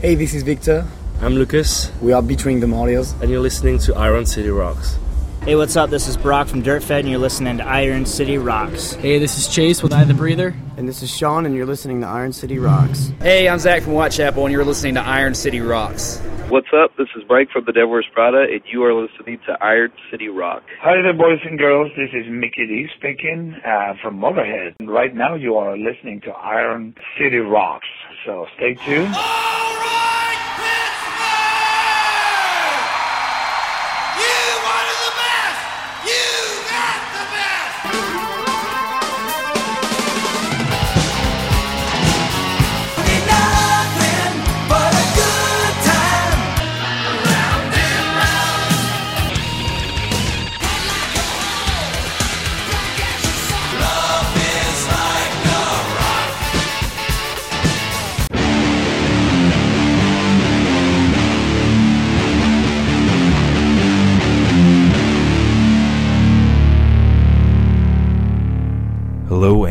[0.00, 0.86] Hey, this is Victor.
[1.20, 3.12] I'm Lucas, We are Betraying the Martyrs.
[3.20, 4.96] and you're listening to Iron City Rocks.
[5.42, 5.90] Hey, what's up?
[5.90, 8.92] This is Brock from Dirtfed, and you're listening to Iron City Rocks.
[8.92, 10.54] Hey, this is Chase with I the Breather.
[10.76, 13.12] And this is Sean, and you're listening to Iron City Rocks.
[13.20, 16.18] Hey, I'm Zach from Whitechapel, and you're listening to Iron City Rocks.
[16.48, 16.96] What's up?
[16.96, 20.28] This is Mike from the Devil Wears Prada, and you are listening to Iron City
[20.28, 20.62] Rock.
[20.80, 21.90] Hi there, boys and girls.
[21.96, 24.74] This is Mikkey Dee speaking uh, from Motorhead.
[24.80, 27.86] And right now, you are listening to Iron City Rocks.
[28.28, 29.14] So stay tuned.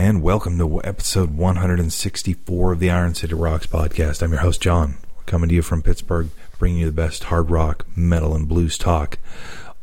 [0.07, 4.21] And welcome to episode 164 of the Iron City Rocks podcast.
[4.21, 4.99] I'm your host, John.
[5.25, 9.19] Coming to you from Pittsburgh, bringing you the best hard rock, metal, and blues talk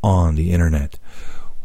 [0.02, 0.98] on the internet.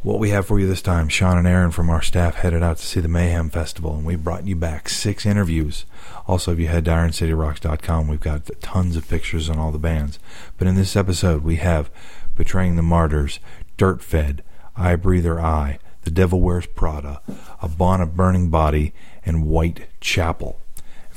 [0.01, 2.79] What we have for you this time, Sean and Aaron from our staff headed out
[2.79, 5.85] to see the Mayhem Festival, and we brought you back six interviews.
[6.27, 10.19] Also, if you head to IronCityRocks.com, we've got tons of pictures on all the bands.
[10.57, 11.89] But in this episode, we have
[12.35, 13.39] Betraying the Martyrs,
[13.77, 14.41] Dirtfed,
[14.75, 17.21] I Breather Eye, The Devil Wears Prada,
[17.61, 18.93] Upon a Burning Body,
[19.25, 20.59] and White Chapel.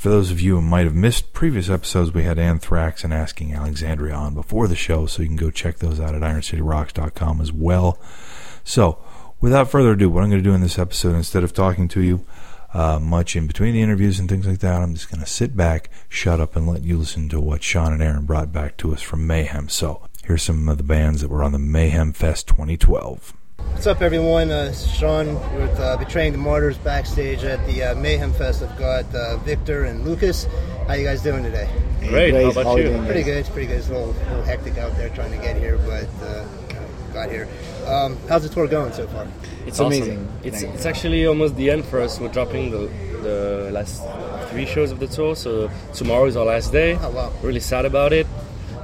[0.03, 3.53] For those of you who might have missed previous episodes, we had Anthrax and Asking
[3.53, 7.53] Alexandria on before the show, so you can go check those out at IronCityRocks.com as
[7.53, 7.97] well.
[8.65, 8.97] So,
[9.39, 12.01] without further ado, what I'm going to do in this episode, instead of talking to
[12.01, 12.25] you
[12.73, 15.55] uh, much in between the interviews and things like that, I'm just going to sit
[15.55, 18.93] back, shut up, and let you listen to what Sean and Aaron brought back to
[18.93, 19.69] us from Mayhem.
[19.69, 23.33] So, here's some of the bands that were on the Mayhem Fest 2012.
[23.71, 24.51] What's up, everyone?
[24.51, 28.61] Uh, this is Sean with uh, Betraying the Martyrs backstage at the uh, Mayhem Fest.
[28.63, 30.47] I've got uh, Victor and Lucas.
[30.87, 31.69] How you guys doing today?
[31.99, 33.01] Great, how about you?
[33.05, 33.37] Pretty good.
[33.37, 33.77] It's pretty good.
[33.77, 36.45] It's a little, little hectic out there trying to get here, but uh,
[37.13, 37.47] got here.
[37.85, 39.27] Um, how's the tour going so far?
[39.65, 40.27] It's amazing.
[40.43, 42.19] It's it's actually almost the end for us.
[42.19, 42.89] We're dropping the
[43.21, 44.03] the last
[44.49, 46.97] three shows of the tour, so tomorrow is our last day.
[47.01, 47.31] Oh, wow.
[47.41, 48.27] Really sad about it,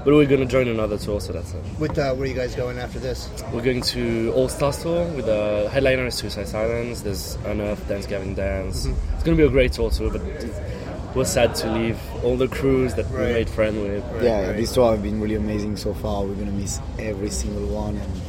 [0.03, 1.63] but we're gonna join another tour, so that's it.
[1.79, 3.29] With uh, where are you guys going after this?
[3.53, 7.01] We're going to All Stars tour with the headliner is Suicide Silence.
[7.01, 8.85] There's Unearth, Dance Gavin Dance.
[8.87, 9.13] Mm-hmm.
[9.15, 10.21] It's gonna be a great tour too, but
[11.15, 14.23] we're sad to leave all the crews that we made friends with.
[14.23, 14.55] yeah, right.
[14.57, 16.23] this tour have been really amazing so far.
[16.23, 18.21] We're gonna miss every single one, and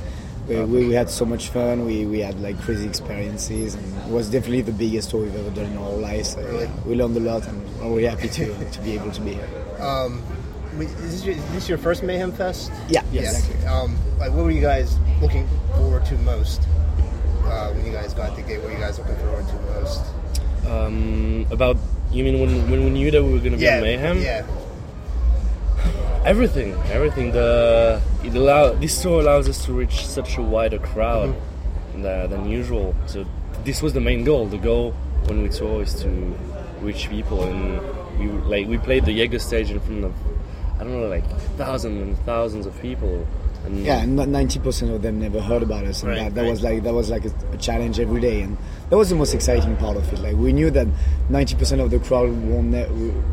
[0.48, 1.84] we, we, we had so much fun.
[1.86, 5.50] We, we had like crazy experiences, and it was definitely the biggest tour we've ever
[5.50, 6.30] done in our lives.
[6.32, 6.70] So, Really?
[6.86, 9.48] We learned a lot, and we're really happy to, to be able to be here.
[9.78, 10.39] Um, we-
[10.78, 12.70] is, this your, is this your first Mayhem Fest?
[12.88, 13.38] Yeah, Yes.
[13.48, 13.66] exactly.
[13.66, 16.62] Um, like, what were you guys looking forward to most
[17.44, 18.58] uh, when you guys got the gate?
[18.58, 20.04] What were you guys looking forward to most?
[20.66, 21.76] Um, about
[22.12, 24.20] you mean when when we knew that we were gonna be on Mayhem?
[24.20, 24.44] Yeah.
[26.24, 27.32] Everything, everything.
[27.32, 31.34] The it allow this tour allows us to reach such a wider crowd
[31.96, 32.94] tha- than usual.
[33.06, 33.24] So
[33.64, 34.46] this was the main goal.
[34.46, 34.92] The goal
[35.26, 36.08] when we tour is to
[36.82, 37.80] reach people, and
[38.18, 40.12] we like we played the Jaeger stage in front of
[40.80, 43.26] I don't know like thousands and thousands of people.
[43.66, 46.42] And Yeah, and ninety percent of them never heard about us, and Right, that, that
[46.42, 46.50] right.
[46.50, 48.56] was like that was like a, a challenge every day, and
[48.88, 50.18] that was the most exciting part of it.
[50.18, 50.88] Like we knew that
[51.28, 52.72] ninety percent of the crowd won't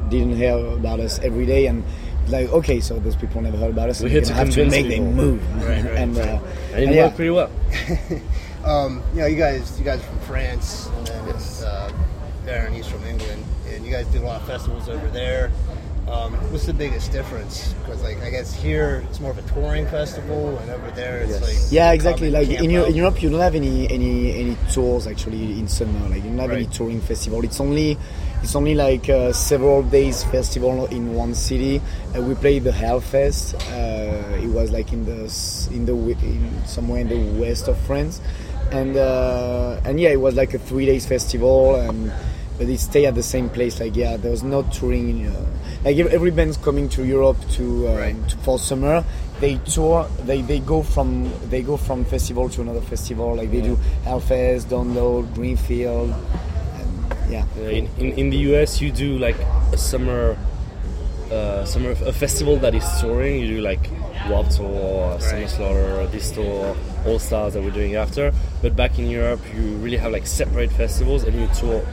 [0.09, 1.85] didn't hear about us every day, and
[2.27, 4.01] like okay, so those people never heard about us.
[4.01, 6.17] We and had we're to gonna have to convince make them move, Right, right, and,
[6.17, 7.03] uh, and it and yeah.
[7.05, 7.49] worked pretty well.
[8.65, 11.35] Um, you know, you guys, you guys are from France, and then
[11.65, 11.89] uh,
[12.47, 15.51] Aaron, he's from England, and you guys do a lot of festivals over there.
[16.07, 17.73] Um, what's the biggest difference?
[17.83, 21.41] Because, like, I guess here it's more of a touring festival, and over there it's
[21.41, 22.29] like Yeah, exactly.
[22.31, 22.87] Like in, camp Eu- out.
[22.89, 25.99] in Europe, you don't have any any any tours actually in summer.
[26.07, 27.43] Like you don't have any touring festival.
[27.43, 27.97] It's only
[28.41, 31.81] it's only like uh, several days festival in one city.
[32.15, 33.55] Uh, we played the Hellfest.
[33.69, 35.19] Uh, it was like in the
[35.73, 38.21] in the in somewhere in the west of France,
[38.71, 41.75] and uh, and yeah, it was like a three days festival.
[41.75, 42.13] And
[42.57, 43.79] but it stay at the same place.
[43.79, 45.27] Like yeah, there was no touring.
[45.27, 45.45] Uh,
[45.83, 48.29] like ev- every band's coming to Europe to, uh, Right.
[48.29, 49.03] to for summer.
[49.39, 50.07] They tour.
[50.25, 53.35] They, they go from they go from festival to another festival.
[53.35, 56.13] Like they do Hellfest, Download, Greenfield.
[56.79, 57.45] And yeah.
[57.59, 59.37] In, in, in the US, you do like
[59.71, 60.35] a summer,
[61.31, 63.41] uh, summer a festival that is touring.
[63.41, 63.89] You do like
[64.29, 66.75] Warped Tour, Summer Slaughter, this tour,
[67.05, 68.33] All Stars that we're doing after.
[68.61, 71.85] But back in Europe, you really have like separate festivals and you tour.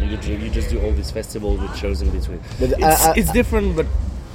[0.00, 2.40] You, you just do all these festivals with shows in between.
[2.58, 3.86] But it's, I- I- it's different, but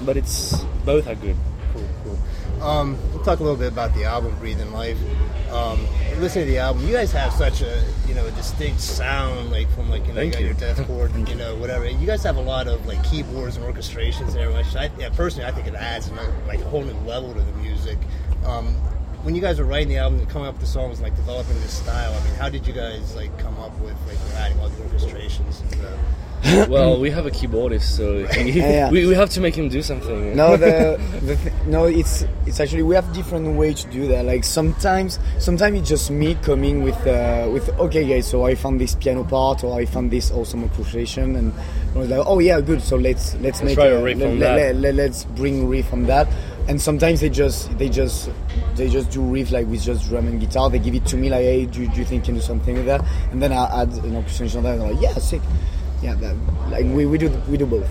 [0.06, 1.35] but it's both are good.
[1.73, 2.63] Cool, cool.
[2.63, 4.97] Um, we'll talk a little bit about the album, Breathing Life.
[5.51, 5.79] Um,
[6.19, 9.69] listening to the album, you guys have such a you know a distinct sound, like
[9.75, 10.45] from like you know you you.
[10.47, 11.88] your deathcore, you know whatever.
[11.89, 15.47] You guys have a lot of like keyboards and orchestrations there, which I yeah, personally
[15.47, 16.09] I think it adds
[16.47, 17.97] like a whole new level to the music.
[18.45, 18.75] Um,
[19.29, 21.53] when you guys were writing the album and coming up with the songs, like developing
[21.61, 24.69] this style, I mean, how did you guys like come up with like adding all
[24.69, 25.61] the orchestrations?
[25.71, 28.89] And, uh, well, we have a keyboardist, so he, Yeah.
[28.89, 30.35] we, we have to make him do something.
[30.35, 34.25] no the, the th- no it's it's actually we have different way to do that
[34.25, 38.81] like sometimes sometimes it's just me coming with uh, with okay guys so i found
[38.81, 41.53] this piano part or i found this awesome orchestration and
[41.93, 44.17] i was like oh yeah good so let's let's, Let's make try a, a riff
[44.17, 44.75] let, on let, that.
[44.77, 46.27] let, let, us bring riff on that
[46.69, 48.30] and sometimes they just they just
[48.75, 51.30] they just do riff like with just drum and guitar they give it to me
[51.30, 53.81] like hey do, do you think you can do something with that and then i
[53.81, 55.42] add an orchestration on that and I'm like yeah sick
[56.01, 56.36] yeah that,
[56.69, 57.89] like we, we do we do both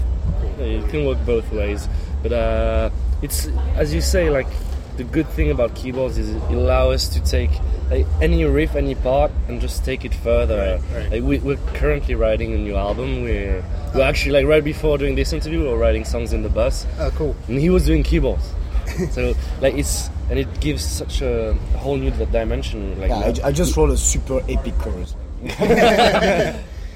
[0.59, 1.89] Yeah, It can work both ways,
[2.23, 2.91] but uh,
[3.23, 3.47] it's
[3.77, 4.31] as you say.
[4.31, 4.49] Like
[4.97, 7.51] the good thing about keyboards is it allows us to take
[7.91, 10.81] like, any riff, any part, and just take it further.
[11.11, 13.23] Like, we, we're currently writing a new album.
[13.23, 13.63] We're,
[13.95, 16.87] we're actually like right before doing this interview, we were writing songs in the bus,
[16.99, 17.37] oh, cool.
[17.47, 18.53] and he was doing keyboards.
[19.13, 22.99] so like it's and it gives such a whole new dimension.
[23.01, 25.15] Like yeah I, I just wrote a super epic chorus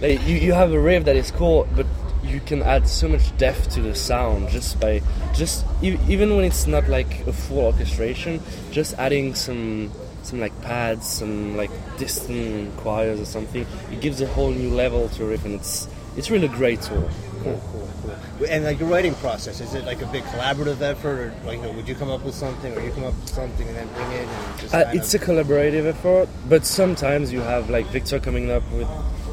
[0.01, 1.87] like you, you have a riff that is cool but
[2.25, 5.01] you can add so much depth to the sound just by
[5.35, 8.41] just e- even when it's not like a full orchestration
[8.71, 9.91] just adding some
[10.23, 15.09] some like pads some like distant choirs or something it gives a whole new level
[15.11, 17.09] to a riff and it's it's really a great tool
[17.43, 18.49] Cool, cool, cool.
[18.49, 21.65] And like your writing process, is it like a big collaborative effort, or like you
[21.65, 23.89] know, would you come up with something, or you come up with something and then
[23.95, 24.75] bring it and just?
[24.75, 28.89] Uh, it's of, a collaborative effort, but sometimes you have like Victor coming up with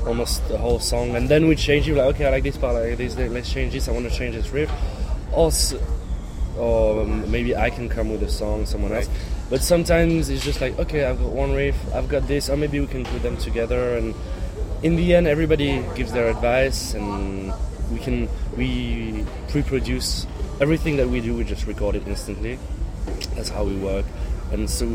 [0.06, 1.96] almost the whole song, and then we change it.
[1.96, 3.18] Like, okay, I like this part, I like this.
[3.18, 3.88] Let's change this.
[3.88, 4.72] I want to change this riff.
[5.34, 5.80] Also,
[6.58, 9.10] or um, maybe I can come with a song, someone else.
[9.50, 12.80] But sometimes it's just like, okay, I've got one riff, I've got this, or maybe
[12.80, 13.98] we can put them together.
[13.98, 14.14] And
[14.84, 17.52] in the end, everybody gives their advice, and
[17.92, 20.26] we can we pre-produce
[20.62, 21.36] everything that we do.
[21.36, 22.60] We just record it instantly.
[23.36, 24.06] That's how we work.
[24.52, 24.86] And so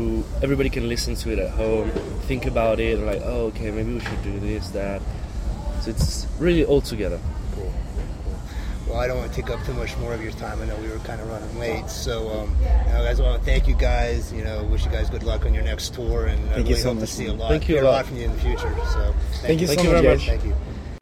[0.43, 1.89] everybody can listen to it at home,
[2.27, 5.01] think about it, and like, oh, okay, maybe we should do this, that.
[5.81, 7.19] So it's really all together.
[7.53, 7.71] cool,
[8.25, 8.35] cool.
[8.87, 10.61] Well, I don't want to take up too much more of your time.
[10.61, 13.39] I know we were kind of running late, so um, you know, guys, I want
[13.41, 14.33] to thank you guys.
[14.33, 16.73] You know, wish you guys good luck on your next tour, and I Thank you
[16.73, 17.95] really so hope to much, see a lot, Thank you hear a a lot.
[17.97, 18.75] lot from you in the future.
[18.93, 20.25] So, Thank you so Thank you much very much.
[20.27, 20.55] Thank you.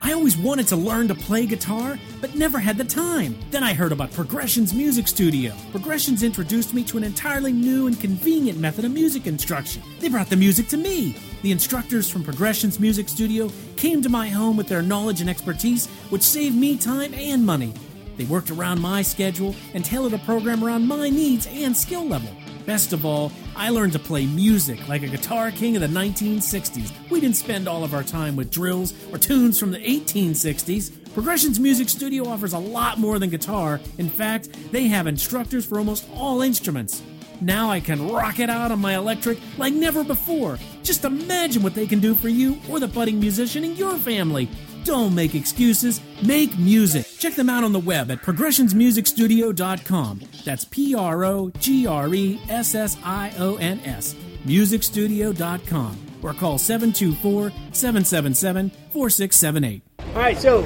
[0.06, 3.38] I always wanted to learn to play guitar, but never had the time.
[3.52, 5.54] Then I heard about Progressions Music Studio.
[5.72, 9.82] Progressions introduced me to an entirely new and convenient method of music instruction.
[10.02, 11.16] They brought the music to me.
[11.42, 15.88] The instructors from Progressions Music Studio came to my home with their knowledge and expertise,
[16.10, 17.74] which saved me time and money.
[18.18, 22.30] They worked around my schedule and tailored a program around my needs and skill level.
[22.66, 26.94] Best of all, I learned to play music like a guitar king of the 1960s.
[27.10, 31.14] We didn't spend all of our time with drills or tunes from the 1860s.
[31.14, 33.82] Progressions Music Studio offers a lot more than guitar.
[33.98, 37.04] In fact, they have instructors for almost all instruments.
[37.42, 40.58] Now I can rock it out on my electric like never before.
[40.84, 44.48] Just imagine what they can do for you or the budding musician in your family.
[44.84, 47.08] Don't make excuses, make music.
[47.18, 50.22] Check them out on the web at progressionsmusicstudio.com.
[50.44, 54.14] That's P R O G R E S S I O N S.
[54.46, 55.98] Musicstudio.com.
[56.22, 59.84] Or call 724 777 4678.
[60.00, 60.62] All right, so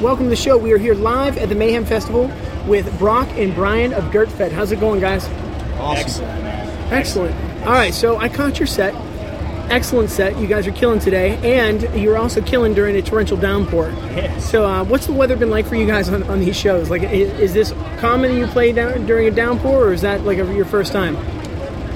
[0.00, 0.56] welcome to the show.
[0.56, 2.30] We are here live at the Mayhem Festival
[2.66, 4.50] with Brock and Brian of Dirtfed.
[4.50, 5.26] How's it going, guys?
[5.78, 6.92] Excellent, man.
[6.92, 7.36] Excellent.
[7.66, 8.94] All right, so I caught your set.
[9.70, 10.38] Excellent set.
[10.38, 13.90] You guys are killing today, and you're also killing during a torrential downpour.
[13.90, 14.50] Yes.
[14.50, 16.88] So, uh, what's the weather been like for you guys on, on these shows?
[16.88, 20.38] Like, is, is this common you play down during a downpour, or is that like
[20.38, 21.16] a, your first time?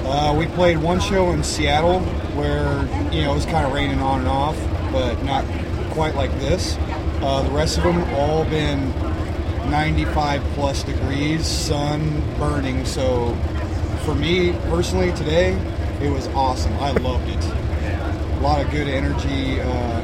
[0.05, 2.01] Uh, we played one show in Seattle
[2.35, 4.57] where you know it was kind of raining on and off,
[4.91, 5.43] but not
[5.91, 6.77] quite like this.
[7.21, 8.89] Uh, the rest of them all been
[9.71, 12.85] 95 plus degrees, sun burning.
[12.85, 13.35] So
[14.03, 15.53] for me personally today,
[16.01, 16.73] it was awesome.
[16.73, 17.62] I loved it.
[18.43, 19.61] A lot of good energy.
[19.61, 20.01] Uh,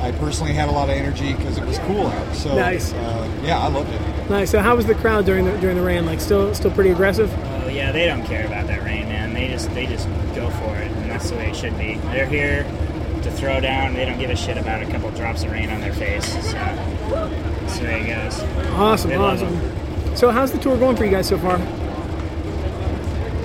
[0.00, 2.34] I personally had a lot of energy because it was cool out.
[2.36, 2.92] So Nice.
[2.92, 4.30] uh, yeah, I loved it.
[4.30, 4.52] Nice.
[4.52, 6.06] So, how was the crowd during the during the rain?
[6.06, 7.32] Like, still still pretty aggressive?
[7.64, 9.34] Oh yeah, they don't care about that rain, man.
[9.34, 11.94] They just they just go for it, and that's the way it should be.
[12.12, 12.62] They're here
[13.22, 13.94] to throw down.
[13.94, 16.24] They don't give a shit about a couple drops of rain on their face.
[16.26, 18.40] So that's the way it goes.
[18.74, 20.16] Awesome, They awesome.
[20.16, 21.56] So, how's the tour going for you guys so far?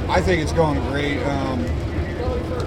[0.09, 1.17] I think it's going great.
[1.23, 1.65] Um,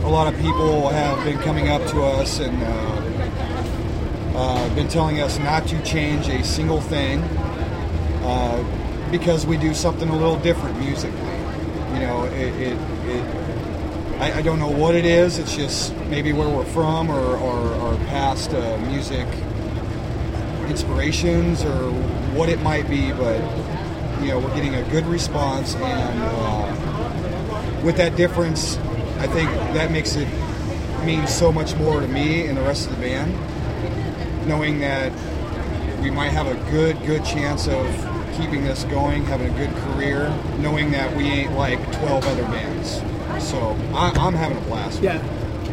[0.04, 5.20] a lot of people have been coming up to us and uh, uh, been telling
[5.20, 7.22] us not to change a single thing.
[8.24, 8.62] Uh,
[9.12, 11.18] because we do something a little different musically.
[11.92, 12.78] You know, it, it,
[13.08, 13.42] it
[14.20, 15.38] I, I don't know what it is.
[15.38, 19.28] It's just maybe where we're from or, our past uh, music
[20.68, 21.90] inspirations or
[22.32, 23.38] what it might be, but
[24.22, 28.78] you know, we're getting a good response, and uh, with that difference,
[29.22, 30.26] I think that makes it
[31.04, 33.32] mean so much more to me and the rest of the band,
[34.48, 35.12] knowing that
[36.02, 37.86] we might have a good, good chance of
[38.36, 43.00] keeping this going, having a good career, knowing that we ain't like 12 other bands.
[43.48, 45.00] So I, I'm having a blast.
[45.00, 45.22] Yeah,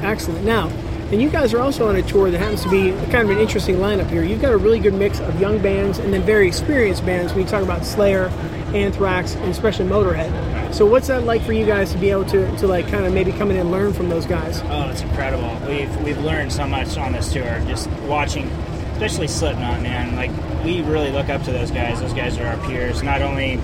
[0.03, 0.45] excellent.
[0.45, 0.67] Now,
[1.11, 3.39] and you guys are also on a tour that happens to be kind of an
[3.39, 4.23] interesting lineup here.
[4.23, 7.33] You've got a really good mix of young bands and then very experienced bands.
[7.33, 8.27] When you talk about Slayer,
[8.75, 10.58] Anthrax, and especially Motorhead.
[10.71, 13.13] So what's that like for you guys to be able to, to like kind of
[13.13, 14.61] maybe come in and learn from those guys?
[14.65, 15.57] Oh, it's incredible.
[15.67, 17.61] We've we've learned so much on this tour.
[17.67, 18.47] Just watching,
[18.93, 20.15] especially Slipknot, man.
[20.15, 20.31] Like
[20.63, 21.99] we really look up to those guys.
[21.99, 23.03] Those guys are our peers.
[23.03, 23.59] Not only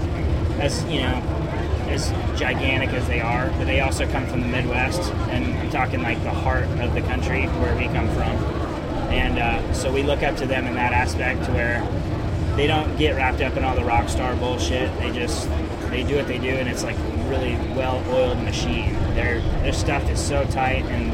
[0.60, 1.22] as you know,
[1.88, 6.02] as gigantic as they are, but they also come from the Midwest, and I'm talking
[6.02, 8.36] like the heart of the country where we come from.
[9.14, 11.88] And uh, so we look up to them in that aspect, where
[12.56, 14.94] they don't get wrapped up in all the rock star bullshit.
[15.00, 15.48] They just
[15.96, 18.94] they do what they do, and it's like a really well-oiled machine.
[19.16, 21.12] Their their stuff is so tight, and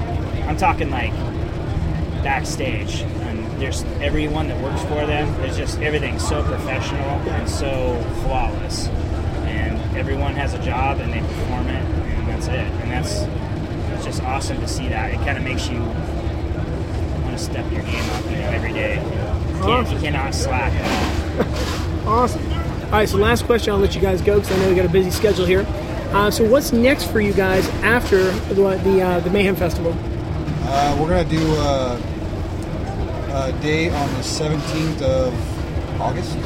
[0.50, 1.14] I'm talking like
[2.24, 3.02] backstage.
[3.02, 5.32] And there's everyone that works for them.
[5.40, 8.88] There's just everything's so professional and so flawless.
[9.46, 12.54] And everyone has a job, and they perform it, and that's it.
[12.54, 13.22] And that's
[13.94, 15.14] it's just awesome to see that.
[15.14, 15.80] It kind of makes you
[17.22, 18.96] want to step your game up, you know, every day.
[18.96, 22.14] You, can't, you cannot slack at all.
[22.14, 22.51] Awesome.
[22.92, 23.72] All right, so last question.
[23.72, 25.66] I'll let you guys go because I know we got a busy schedule here.
[26.12, 29.96] Uh, so what's next for you guys after the the, uh, the Mayhem Festival?
[30.64, 31.96] Uh, we're gonna do a,
[33.34, 36.38] a day on the 17th of August.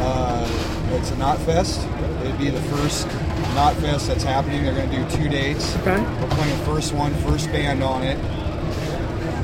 [0.00, 0.48] Uh,
[0.94, 1.86] it's a Knot Fest.
[2.24, 3.06] It'd be the first
[3.54, 4.64] Knot Fest that's happening.
[4.64, 5.76] They're gonna do two dates.
[5.76, 6.00] Okay.
[6.20, 8.18] We're playing the first one, first band on it.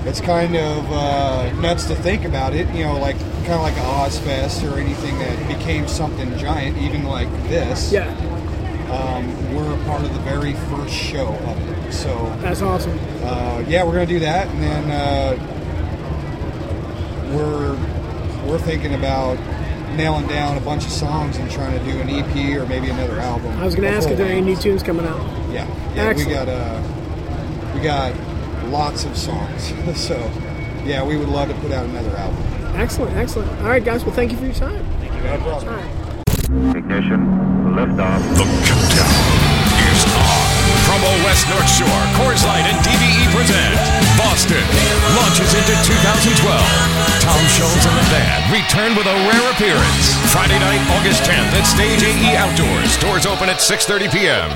[0.08, 2.66] It's kind of uh, nuts to think about it.
[2.74, 7.04] You know, like kind of like a Ozzfest or anything that became something giant, even
[7.04, 7.92] like this.
[7.92, 8.08] Yeah.
[8.90, 11.92] Um, we're a part of the very first show of it.
[11.92, 12.98] So That's awesome.
[13.22, 15.36] uh, yeah, we're gonna do that, and then uh,
[17.34, 17.76] we're
[18.48, 19.38] we're thinking about
[19.94, 23.20] nailing down a bunch of songs and trying to do an EP or maybe another
[23.20, 23.58] album.
[23.58, 25.20] I was going to ask if there are any new tunes coming out.
[25.50, 26.80] Yeah, yeah, we got uh,
[27.74, 28.14] we got
[28.68, 29.72] lots of songs.
[29.96, 30.16] so
[30.84, 32.42] yeah, we would love to put out another album.
[32.76, 33.50] Excellent, excellent.
[33.60, 34.04] All right, guys.
[34.04, 34.84] Well, thank you for your time.
[35.00, 35.64] Thank you very much.
[35.64, 36.76] All right.
[36.76, 37.20] Ignition,
[37.76, 38.22] liftoff.
[38.38, 39.48] The countdown
[39.92, 40.48] is on.
[40.88, 43.76] From Promo West North Shore, Coors Light, and DVE present
[44.16, 44.64] Boston
[45.12, 46.40] launches into 2012.
[47.20, 50.16] Tom Scholz and the band return with a rare appearance.
[50.32, 52.96] Friday night, August 10th at Stage AE Outdoors.
[52.96, 54.48] Doors open at 6:30 p.m.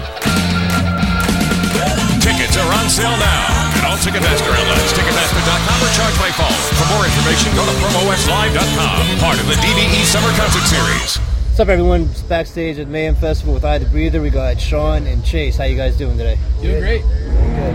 [2.20, 6.54] Tickets are on sale now at all Ticketmaster outlets, Ticketmaster.com, or charge by phone.
[6.78, 9.18] For more information, go to PromoWestLive.com.
[9.18, 11.16] Part of the DVE Summer Concert Series.
[11.18, 12.02] What's up, everyone?
[12.02, 14.22] It's backstage at Mayhem Festival with I the Breather.
[14.22, 15.56] We got Sean and Chase.
[15.56, 16.38] How you guys doing today?
[16.62, 17.02] Doing great.
[17.02, 17.74] Good.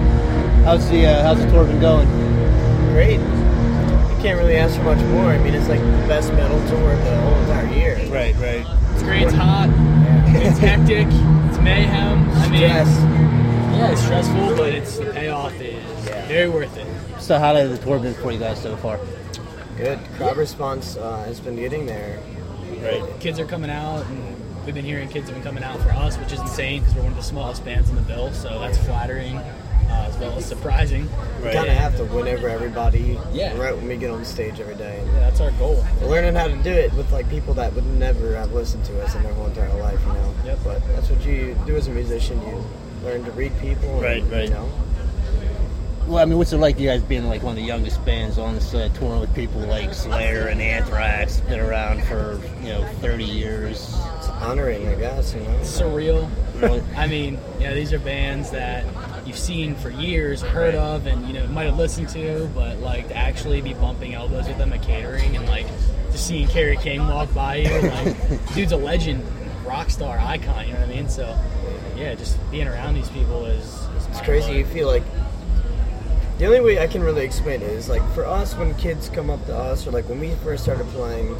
[0.64, 2.08] How's the uh, How's the tour been going?
[2.94, 3.20] Great.
[3.20, 5.32] You can't really ask for much more.
[5.32, 7.96] I mean, it's like the best metal tour of the whole entire year.
[8.10, 8.66] Right, right.
[8.94, 9.24] It's great.
[9.24, 9.70] It's hot.
[10.30, 11.08] It's hectic.
[11.08, 12.30] It's mayhem.
[12.30, 12.88] I mean, Stress.
[13.78, 15.87] yeah, it's stressful, but it's the payoff is
[16.28, 16.88] very worth it.
[17.22, 19.00] So, how has the tour been for you guys so far?
[19.78, 20.00] Good.
[20.16, 22.20] Crowd response uh, has been getting there.
[22.82, 23.04] Right.
[23.20, 26.18] Kids are coming out, and we've been hearing kids have been coming out for us,
[26.18, 28.32] which is insane because we're one of the smallest bands in the bill.
[28.34, 31.08] So that's flattering, uh, as well as surprising.
[31.44, 33.56] We kind of have to win over everybody Yeah.
[33.58, 35.02] right when we get on stage every day.
[35.06, 35.84] Yeah, that's our goal.
[36.02, 39.02] We're learning how to do it with like people that would never have listened to
[39.04, 40.34] us in their whole entire life, you know.
[40.46, 40.60] Yep.
[40.64, 42.40] But that's what you do as a musician.
[42.48, 42.64] You
[43.04, 43.90] learn to read people.
[43.90, 44.44] and, Right, right.
[44.46, 44.70] You know.
[46.08, 48.38] Well, I mean, what's it like, you guys being like one of the youngest bands
[48.38, 52.86] on this uh, tour with people like Slayer and Anthrax, been around for you know
[53.02, 53.94] 30 years?
[54.16, 55.34] It's honoring, I guess.
[55.34, 55.60] You know.
[55.64, 56.30] surreal.
[56.62, 56.82] Really?
[56.96, 58.86] I mean, you know, these are bands that
[59.28, 63.10] you've seen for years, heard of, and you know might have listened to, but like
[63.10, 65.68] to actually be bumping elbows with them at catering and like
[66.14, 69.26] just seeing Kerry King walk by you, like dude's a legend,
[69.66, 70.68] rock star, icon.
[70.68, 71.10] You know what I mean?
[71.10, 71.38] So
[71.98, 74.54] yeah, just being around these people is, is It's mind crazy.
[74.54, 75.04] You feel like
[76.38, 79.30] the only way I can really explain it is like for us when kids come
[79.30, 81.36] up to us or like when we first started playing.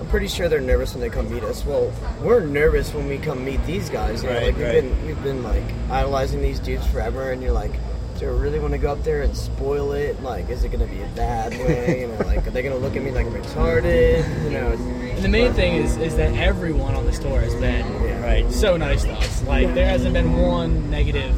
[0.00, 1.64] I'm pretty sure they're nervous when they come meet us.
[1.64, 4.22] Well, we're nervous when we come meet these guys.
[4.22, 4.72] You know, Right, like we've right.
[4.82, 7.70] been we've been like idolizing these dudes forever, and you're like,
[8.18, 10.20] do I really want to go up there and spoil it?
[10.22, 12.00] Like, is it going to be a bad way?
[12.00, 14.44] You know, like, are they going to look at me like I'm retarded?
[14.44, 14.68] You know.
[14.72, 17.86] And the main thing is is that everyone on this tour has been
[18.22, 19.42] right so nice to us.
[19.44, 21.36] Like there hasn't been one negative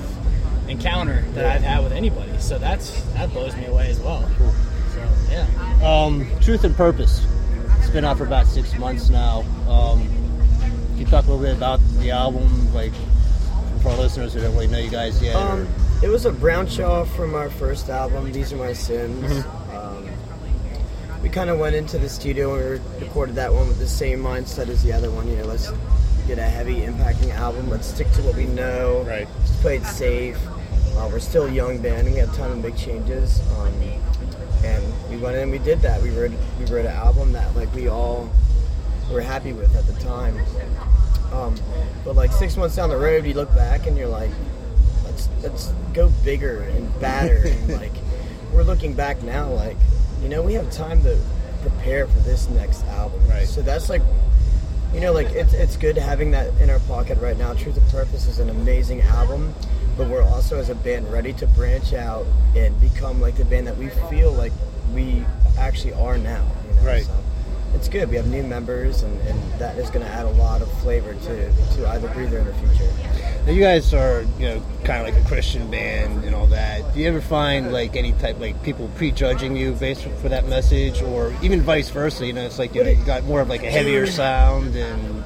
[0.68, 2.36] encounter that I've had with anybody.
[2.38, 4.28] So that's that blows me away as well.
[4.94, 5.46] So yeah.
[5.82, 7.26] Um, Truth and Purpose.
[7.78, 9.40] It's been out for about six months now.
[9.68, 10.06] Um,
[10.90, 12.92] can you talk a little bit about the album, like
[13.82, 15.36] for our listeners who don't really know you guys yet?
[15.36, 15.68] or- Um,
[16.02, 19.24] it was a brown shaw from our first album, These Are My Sins.
[19.44, 19.76] Mm-hmm.
[19.76, 23.88] Um, we kind of went into the studio and we recorded that one with the
[23.88, 25.28] same mindset as the other one.
[25.28, 25.70] You know, let's
[26.26, 27.68] get a heavy, impacting album.
[27.70, 29.04] Let's stick to what we know.
[29.06, 29.28] Right.
[29.46, 30.38] Just play it safe.
[30.96, 32.06] Uh, we're still a young band.
[32.08, 33.40] We had a ton of big changes.
[33.58, 33.74] Um,
[34.64, 36.02] and we went in and we did that.
[36.02, 38.30] We wrote we wrote an album that like we all
[39.12, 40.38] were happy with at the time.
[41.32, 41.54] Um,
[42.04, 44.30] but like six months down the road, you look back and you're like,
[45.04, 47.42] let's let's go bigger and badder.
[47.46, 47.92] and like
[48.52, 49.76] we're looking back now, like
[50.22, 51.18] you know, we have time to
[51.60, 53.20] prepare for this next album.
[53.28, 53.46] Right.
[53.46, 54.02] So that's like,
[54.92, 57.52] you know, like it's it's good having that in our pocket right now.
[57.54, 59.54] Truth and Purpose is an amazing album,
[59.96, 63.66] but we're also as a band ready to branch out and become like the band
[63.66, 64.52] that we feel like
[64.92, 65.24] we
[65.58, 66.46] actually are now.
[66.68, 66.82] You know?
[66.82, 67.04] Right.
[67.04, 67.24] So
[67.74, 68.08] it's good.
[68.08, 71.12] We have new members, and, and that is going to add a lot of flavor
[71.12, 72.90] to, to I the Breather in the future.
[73.46, 76.94] Now you guys are, you know, kind of like a Christian band and all that.
[76.94, 81.02] Do you ever find like any type like people prejudging you based for that message,
[81.02, 82.26] or even vice versa?
[82.26, 85.24] You know, it's like you, know, you got more of like a heavier sound and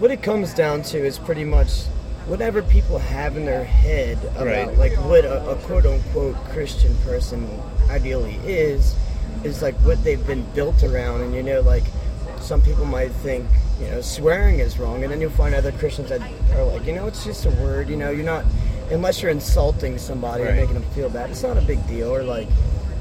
[0.00, 1.84] What it comes down to is pretty much
[2.26, 4.78] whatever people have in their head about Right.
[4.78, 7.48] like what a, a quote unquote Christian person
[7.90, 8.94] ideally is,
[9.44, 11.20] is like what they've been built around.
[11.22, 11.84] And you know, like
[12.40, 13.46] some people might think,
[13.80, 16.20] you know, swearing is wrong, and then you'll find other Christians that
[16.54, 17.88] are like, you know, it's just a word.
[17.88, 18.44] You know, you're not
[18.90, 20.50] unless you're insulting somebody Right.
[20.50, 21.30] and making them feel bad.
[21.30, 22.14] It's not a big deal.
[22.14, 22.48] Or like,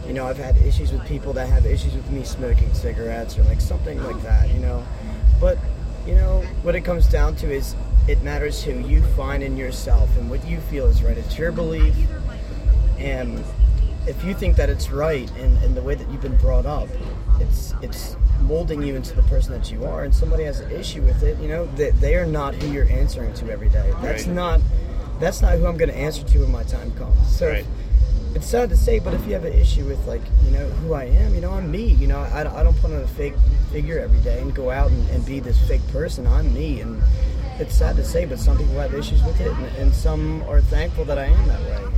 [0.08, 3.44] you know, I've had issues with people that have issues with me smoking cigarettes or
[3.44, 4.50] like something like that.
[4.50, 4.84] You know,
[5.40, 5.58] but
[6.08, 7.75] you know what it comes down to is
[8.12, 11.18] it matters who you find in yourself and what you feel is right.
[11.18, 11.96] It's your belief,
[13.00, 13.44] and
[14.07, 16.90] if you think that it's right and, in the way that you've been brought up,
[17.40, 20.03] it's it's molding you into the person that you are.
[20.03, 22.90] And somebody has an issue with it, you know, they, they are not who you're
[22.90, 23.94] answering to every day.
[24.01, 24.35] That's Right.
[24.35, 24.62] not
[25.20, 27.18] that's not who I'm going to answer to when my time comes.
[27.38, 27.66] So Right.
[28.33, 30.94] it's sad to say, but if you have an issue with like you know who
[30.94, 31.83] I am, you know I'm me.
[31.85, 33.35] You know I, I don't put on a fake
[33.72, 36.25] figure every day and go out and, and be this fake person.
[36.27, 37.01] I'm me, and
[37.61, 40.61] it's sad to say, but some people have issues with it, and, and some are
[40.61, 41.91] thankful that I am that way.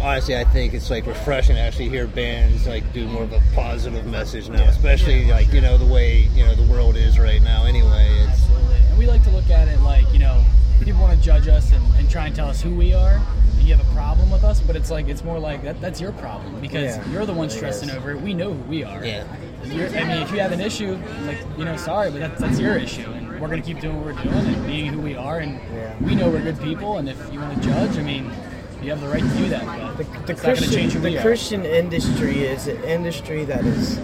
[0.00, 3.42] honestly, I think it's like refreshing to actually hear bands like do more of a
[3.54, 7.42] positive message now, especially like you know the way you know the world is right
[7.42, 7.64] now.
[7.64, 8.76] Anyway, it's Absolutely.
[8.90, 10.44] And we like to look at it like, you know,
[10.82, 13.20] people want to judge us and, and try and tell us who we are.
[13.58, 16.00] And you have a problem with us, but it's like it's more like that, that's
[16.00, 17.08] your problem because Yeah.
[17.10, 18.20] you're the one oh, stressing over it.
[18.20, 19.04] We know who we are.
[19.04, 19.24] Yeah.
[19.64, 22.60] You're, I mean, if you have an issue, like you know, sorry, but that's that's
[22.60, 25.38] your issue, and we're gonna keep doing what we're doing and being who we are,
[25.40, 25.60] and
[26.04, 26.96] we know we're good people.
[26.98, 28.30] And if you want to judge, I mean,
[28.82, 29.96] you have the right to do that.
[29.96, 31.22] But The it's not gonna Christian, change who the we are.
[31.22, 34.00] Christian industry is an industry that is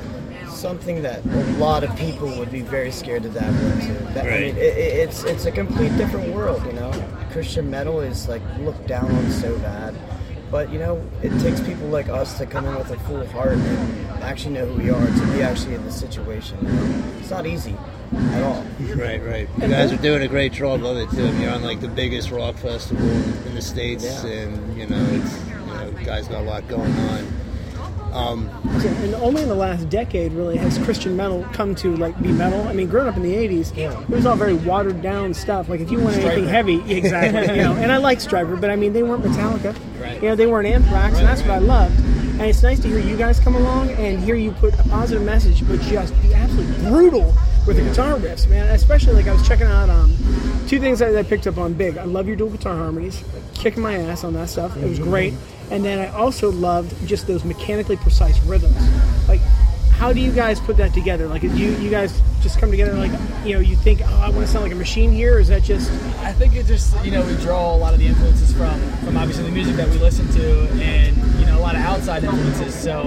[0.51, 3.93] something that a lot of people would be very scared to dive into.
[4.15, 4.41] That, I Right.
[4.41, 6.63] mean, it, it- it's it's a complete different world.
[6.67, 6.93] You know,
[7.33, 9.95] Christian metal is like looked down on so bad,
[10.51, 13.53] but you know, it takes people like us to come in with a full heart
[13.55, 16.59] and actually know who we are to be actually in the situation.
[16.63, 17.03] You know?
[17.21, 17.75] It's not easy
[18.15, 18.65] at all.
[18.97, 19.49] right, right.
[19.61, 21.27] You guys are doing a great job of it too.
[21.41, 24.31] You're on like the biggest rock festival in the states, Yeah.
[24.31, 27.27] and you know, it's you know, guys got a lot going on.
[28.13, 28.51] Um,
[29.03, 32.61] And only in the last decade, really, has Christian metal come to like be metal.
[32.69, 35.71] I mean, growing up in the '80s, it was all very watered down stuff.
[35.71, 37.57] Like if you want anything heavy, exactly.
[37.57, 39.75] you know, and I like Stryper, but I mean, they weren't Metallica.
[40.01, 40.23] Right.
[40.23, 41.99] You know, they weren't Anthrax, and that's what I loved.
[42.33, 45.23] And it's nice to hear you guys come along and hear you put a positive
[45.23, 47.35] message, but just be absolutely brutal
[47.67, 48.69] with the guitar riffs, man.
[48.69, 50.17] Especially like I was checking out um,
[50.67, 51.97] two things that I picked up on big.
[51.99, 53.23] I love your dual guitar harmonies,
[53.55, 54.77] kicking my ass on that stuff.
[54.77, 55.35] It was great.
[55.71, 58.77] And then I also loved just those mechanically precise rhythms.
[59.29, 59.41] Like,
[59.93, 61.29] how do you guys put that together?
[61.29, 63.13] Like, do you you guys just come together like
[63.45, 65.49] you know you think oh I want to sound like a machine here, or is
[65.49, 68.53] that just I think it just you know we draw a lot of the influences
[68.53, 71.83] from from obviously the music that we listen to and you know a lot of
[71.83, 72.75] outside influences.
[72.75, 73.03] So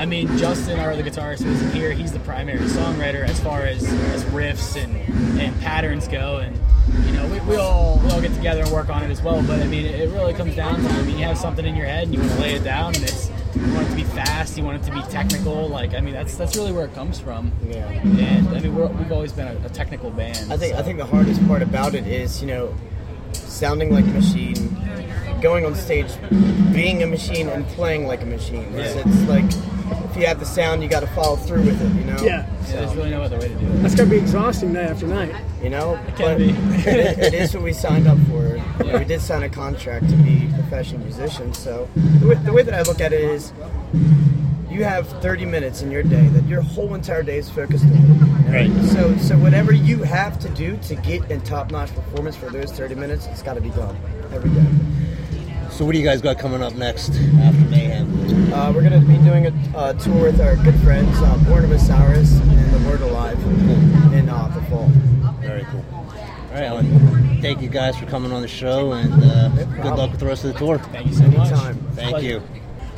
[0.00, 3.66] I mean Justin, our other guitarist who isn't here, he's the primary songwriter as far
[3.66, 4.96] as, as riffs and,
[5.38, 6.56] and patterns go and
[7.04, 9.42] you know we, we all we all get together and work on it as well.
[9.42, 11.84] But I mean it, really comes down to I mean you have something in your
[11.84, 14.04] head and you want to lay it down and it's you want it to be
[14.04, 15.68] fast, you want it to be technical.
[15.68, 17.52] Like I mean that's that's really where it comes from.
[17.68, 17.86] Yeah.
[17.90, 20.50] And I mean we're, we've always been a, a technical band.
[20.50, 22.74] I think I think the hardest part about it is you know
[23.60, 24.74] sounding like a Machine,
[25.42, 26.10] going on stage,
[26.72, 28.64] being a machine and playing like a machine.
[28.74, 29.44] It's, it's like
[30.10, 31.94] if you have the sound, you got to follow through with it.
[31.94, 32.22] You know.
[32.22, 32.46] Yeah.
[32.64, 33.82] So, There's really no other way to do it.
[33.82, 35.34] That's got to be exhausting night after night.
[35.62, 36.50] you know, It can but be.
[36.90, 38.62] it, it is what we signed up for.
[38.98, 41.58] We did sign a contract to be professional musicians.
[41.58, 43.52] So the way, the way that I look at it is,
[44.80, 48.50] you have 30 minutes in your day that your whole entire day is focused on.
[48.50, 48.72] Right.
[48.86, 52.94] So so whatever you have to do to get in top-notch performance for those 30
[52.94, 53.94] minutes, it's got to be done
[54.32, 54.64] every day.
[55.70, 58.54] So what do you guys got coming up next after Mayhem?
[58.54, 61.64] Uh, we're going to be doing a uh, tour with our good friends, uh, Born
[61.64, 63.38] of Osiris and The Word Alive,
[64.14, 64.88] in uh, the fall.
[65.40, 65.84] Very cool.
[65.92, 67.40] All right, Alan.
[67.42, 69.48] Thank you guys for coming on the show, and uh,
[69.82, 70.78] good luck with the rest of the tour.
[70.78, 71.52] Thank you so much.
[71.52, 71.76] Anytime.
[71.92, 72.26] Thank Pleasure.
[72.26, 72.42] you.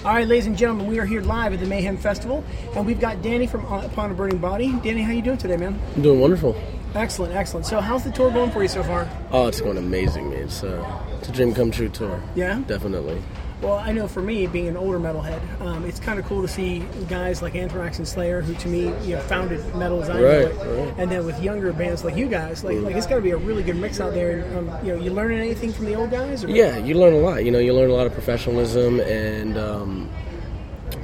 [0.04, 2.42] All right, ladies and gentlemen, we are here live at the Mayhem Festival,
[2.74, 4.72] and we've got Danny from uh, Upon a Burning Body.
[4.82, 5.80] Danny, how you doing today, man?
[5.94, 6.60] I'm doing wonderful.
[6.96, 7.66] Excellent, excellent.
[7.66, 9.08] So, how's the tour going for you so far?
[9.30, 10.40] Oh, it's going amazing, man.
[10.40, 10.84] It's, uh,
[11.20, 12.20] it's a dream come true tour.
[12.34, 12.60] Yeah?
[12.66, 13.22] Definitely.
[13.62, 16.48] Well, I know for me, being an older metalhead, um, it's kind of cool to
[16.48, 20.20] see guys like Anthrax and Slayer, who to me, you know, founded metal as I
[20.20, 20.94] Right, it, right.
[20.98, 23.36] and then with younger bands like you guys, like, like it's got to be a
[23.36, 24.40] really good mix out there.
[24.40, 26.42] And, um, you know, you learning anything from the old guys?
[26.42, 26.50] Or?
[26.50, 27.44] Yeah, you learn a lot.
[27.44, 30.10] You know, you learn a lot of professionalism and um,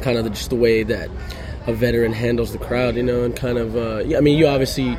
[0.02, 1.08] kind of the, just the way that
[1.68, 2.96] a veteran handles the crowd.
[2.96, 4.18] You know, and kind of uh, yeah.
[4.18, 4.98] I mean, you obviously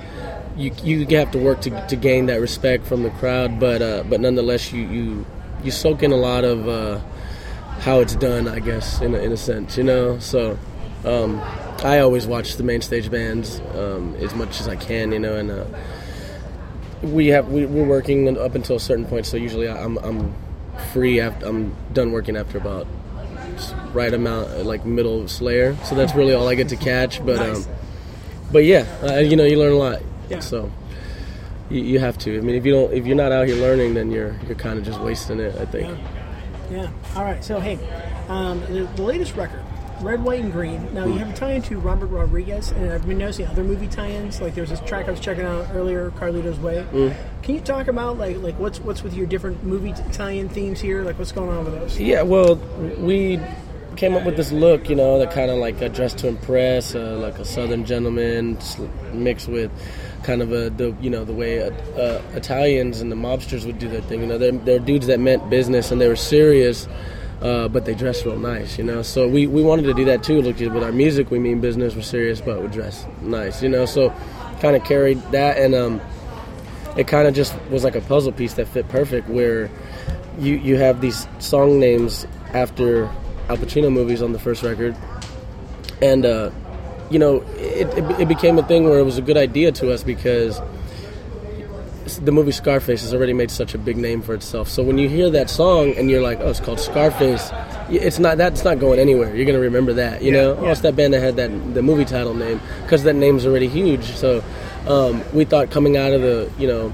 [0.56, 4.04] you you have to work to, to gain that respect from the crowd, but uh,
[4.04, 5.26] but nonetheless, you you
[5.62, 7.02] you soak in a lot of uh,
[7.80, 8.48] how it's done.
[8.48, 10.20] I guess in a, in a sense, you know.
[10.20, 10.58] So.
[11.06, 11.42] Um,
[11.82, 15.38] I always watch the main stage bands um, as much as I can, you know,
[15.38, 15.64] and uh,
[17.02, 19.26] we have we, we're working up until a certain point.
[19.26, 20.36] So usually I'm I'm
[20.92, 21.22] free.
[21.22, 22.86] After, I'm done working after about
[23.94, 25.76] right amount, like middle of Slayer.
[25.86, 27.26] So that's really all I get to catch.
[27.26, 27.66] But Nice.
[27.66, 27.74] um,
[28.52, 30.02] but yeah, uh, you know, you learn a lot.
[30.30, 30.40] Yeah.
[30.40, 30.70] So
[31.70, 32.38] you, you have to.
[32.38, 34.78] I mean, if you don't, if you're not out here learning, then you're you're kind
[34.78, 35.56] of just wasting it.
[35.56, 35.88] I think.
[35.88, 36.19] Yeah.
[37.16, 37.44] All right.
[37.44, 37.80] So, hey,
[38.28, 39.64] um, the, the latest record,
[40.02, 40.94] Red, White, and Green.
[40.94, 44.40] Now, you have a tie-in to Robert Rodriguez, and I've been noticing other movie tie-ins.
[44.42, 46.86] Like, there's this track I was checking out earlier, Carlito's Way.
[46.92, 47.16] Mm.
[47.42, 51.04] Can you talk about like like what's what's with your different movie tie-in themes here?
[51.04, 52.00] Like, what's going on with those?
[52.00, 52.56] Yeah, well,
[53.00, 53.40] we
[54.00, 56.96] came up with this look, you know, that kind of like a dress to impress,
[56.96, 58.58] uh, like a Southern gentleman
[59.12, 59.70] mixed with
[60.24, 63.78] kind of a the you know the way uh, uh, Italians and the mobsters would
[63.78, 64.22] do their thing.
[64.22, 66.88] You know, they're, they're dudes that meant business and they were serious.
[67.42, 69.02] Uh, but they dress real nice, you know.
[69.02, 70.42] So we, we wanted to do that too.
[70.42, 71.96] Look, with our music, we mean business.
[71.96, 73.86] We're serious, but we dress nice, you know.
[73.86, 74.14] So
[74.60, 76.02] kind of carried that, and um,
[76.98, 79.72] it kind of just was like a puzzle piece that fit perfect where
[80.38, 83.10] you you have these song names after
[83.50, 84.96] Al Pacino movies on the first record.
[86.02, 86.52] And uh,
[87.10, 89.92] you know it, it, it became a thing where it was a good idea to
[89.92, 90.62] us because
[92.22, 94.68] the movie Scarface has already made such a big name for itself.
[94.70, 97.52] So when you hear that song and you're like oh it's called Scarface
[97.90, 99.36] it's not that's not going anywhere.
[99.36, 100.56] You're gonna remember that you know?
[100.56, 103.68] oh it's that band that had that the movie title name because that name's already
[103.68, 104.04] huge.
[104.04, 104.44] So
[104.88, 106.94] um, we thought coming out of the you know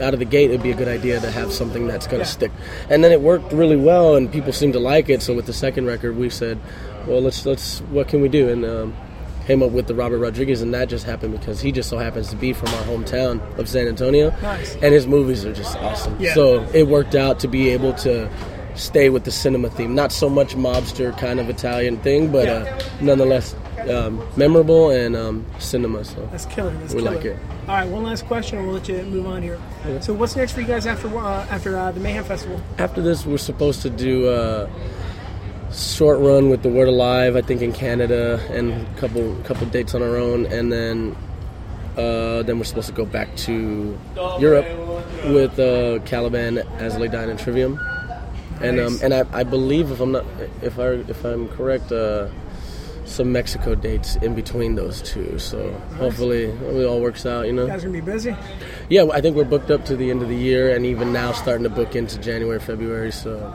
[0.00, 2.28] out of the gate it'd be a good idea to have something that's going to
[2.28, 2.50] stick.
[2.88, 5.52] And then it worked really well and people seemed to like it so with the
[5.52, 6.58] second record we said
[7.06, 8.48] well let's let's what can we do?
[8.48, 8.96] And um,
[9.46, 12.30] came up with the robert rodriguez and that just happened because he just so happens
[12.30, 14.30] to be from our hometown of san antonio.
[14.40, 14.74] Nice.
[14.76, 16.16] and his movies are just awesome.
[16.20, 16.34] Yeah.
[16.34, 18.30] so it worked out to be able to
[18.74, 19.94] stay with the cinema theme.
[19.94, 23.54] Not so much mobster kind of italian thing but uh, nonetheless
[23.90, 26.72] um, memorable and um, cinema so That's killer.
[26.78, 27.16] That's we killer.
[27.16, 29.60] like it All right, one last question, and we'll let you move on here.
[29.86, 30.00] Yeah.
[30.00, 32.60] So, what's next for you guys after uh, after uh, the Mayhem Festival?
[32.78, 34.68] After this, we're supposed to do a
[35.72, 39.94] short run with the Word Alive, I think in Canada, and a couple couple dates
[39.94, 41.16] on our own, and then
[41.96, 43.98] uh, then we're supposed to go back to
[44.38, 44.66] Europe
[45.26, 47.78] with uh, Caliban, Dying, and Trivium,
[48.60, 50.24] and um, and I, I believe if I'm not
[50.62, 51.92] if I if I'm correct.
[51.92, 52.28] Uh,
[53.12, 57.46] some Mexico dates in between those two, so hopefully it all works out.
[57.46, 58.34] You know, You guys gonna be busy?
[58.88, 61.32] yeah, I think we're booked up to the end of the year, and even now
[61.32, 63.12] starting to book into January, February.
[63.12, 63.52] So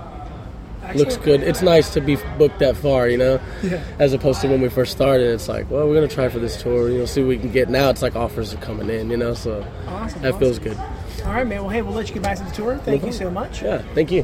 [0.95, 1.41] looks good.
[1.41, 3.81] It's nice to be booked that far, you know, Yeah.
[3.99, 5.27] as opposed to when we first started.
[5.33, 7.51] It's like, well, we're gonna try for this tour, you know, see what we can
[7.51, 7.69] get.
[7.69, 10.77] Now it's like offers are coming in, you know, so Awesome, that feels good.
[11.25, 11.59] All right, man.
[11.61, 12.77] Well, hey, we'll let you get back to the tour.
[12.85, 13.61] Thank you so much.
[13.61, 14.23] Yeah, thank you.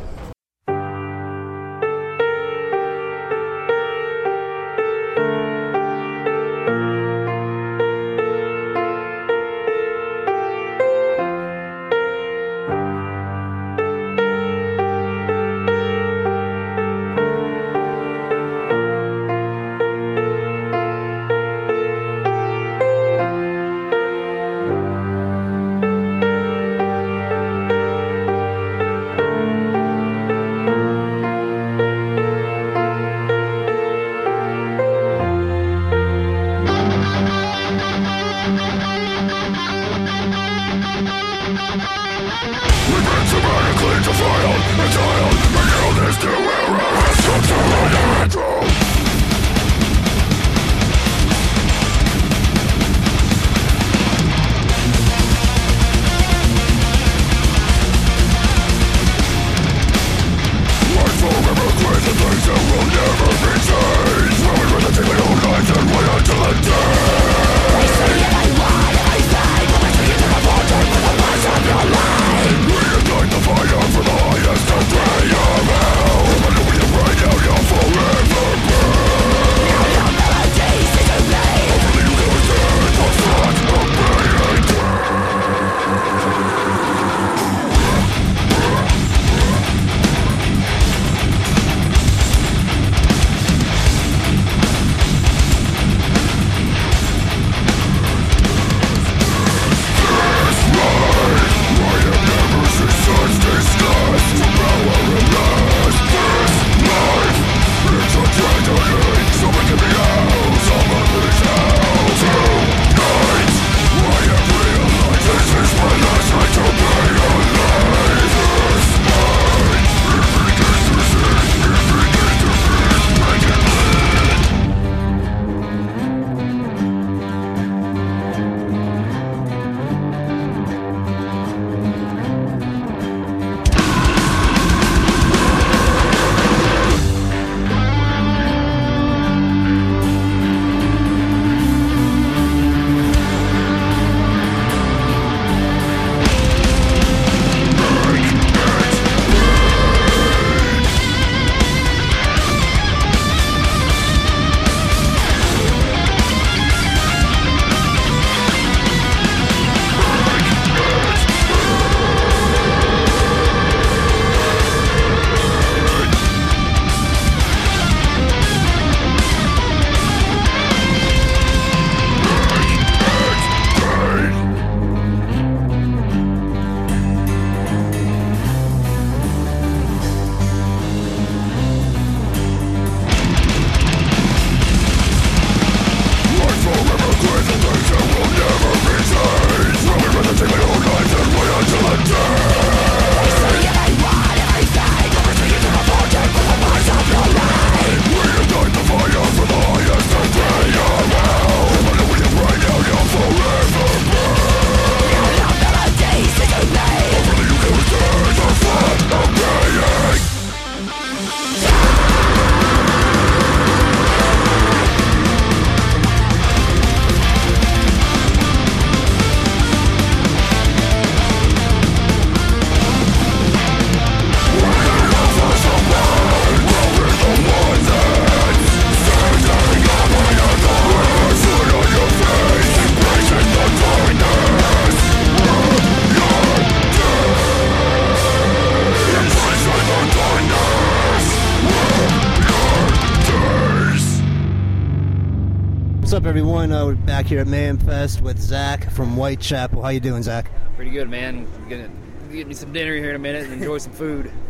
[246.23, 246.71] Up, everyone?
[246.71, 249.81] Uh, we're back here at Mayhem Fest with Zach from Whitechapel.
[249.81, 250.49] How you doing, Zach?
[250.77, 251.45] Pretty good, man.
[251.53, 251.89] I'm gonna
[252.31, 254.31] get me some dinner here in a minute and enjoy some food.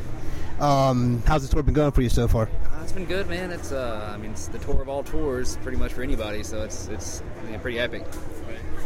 [0.59, 2.43] Um, how's the tour been going for you so far?
[2.43, 3.51] Uh, it's been good, man.
[3.51, 6.43] It's uh, I mean, it's the tour of all tours, pretty much for anybody.
[6.43, 8.05] So it's it's you know, pretty epic.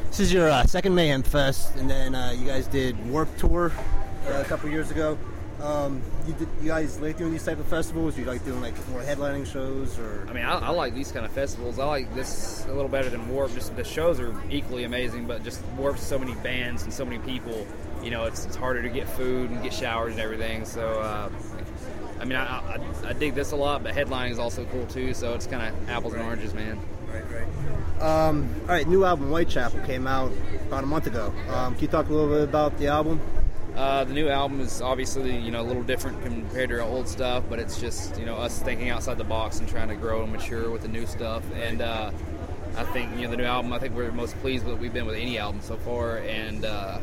[0.07, 3.73] This is your uh, second Mayhem Fest, and then uh, you guys did Warp Tour
[4.27, 5.19] uh, a couple years ago.
[5.61, 8.17] Um, you, did, you guys like doing these type of festivals?
[8.17, 11.25] You like doing like more headlining shows, or I mean, I, I like these kind
[11.25, 11.79] of festivals.
[11.79, 13.53] I like this a little better than Warp.
[13.53, 17.17] Just the shows are equally amazing, but just Warp's so many bands and so many
[17.19, 17.65] people.
[18.03, 20.63] You know, it's, it's harder to get food and get showers and everything.
[20.63, 21.29] So, uh,
[22.19, 25.15] I mean, I, I, I dig this a lot, but headlining is also cool too.
[25.15, 26.79] So it's kind of apples and oranges, man.
[27.11, 28.01] Right, right.
[28.01, 30.31] Um, all right, new album Whitechapel came out
[30.67, 31.33] about a month ago.
[31.49, 33.19] Um, can you talk a little bit about the album?
[33.77, 37.07] Uh, the new album is obviously you know a little different compared to our old
[37.07, 40.23] stuff, but it's just you know us thinking outside the box and trying to grow
[40.23, 41.43] and mature with the new stuff.
[41.53, 42.09] And uh,
[42.75, 43.71] I think you know the new album.
[43.71, 46.17] I think we're most pleased with we've been with any album so far.
[46.17, 46.97] And uh,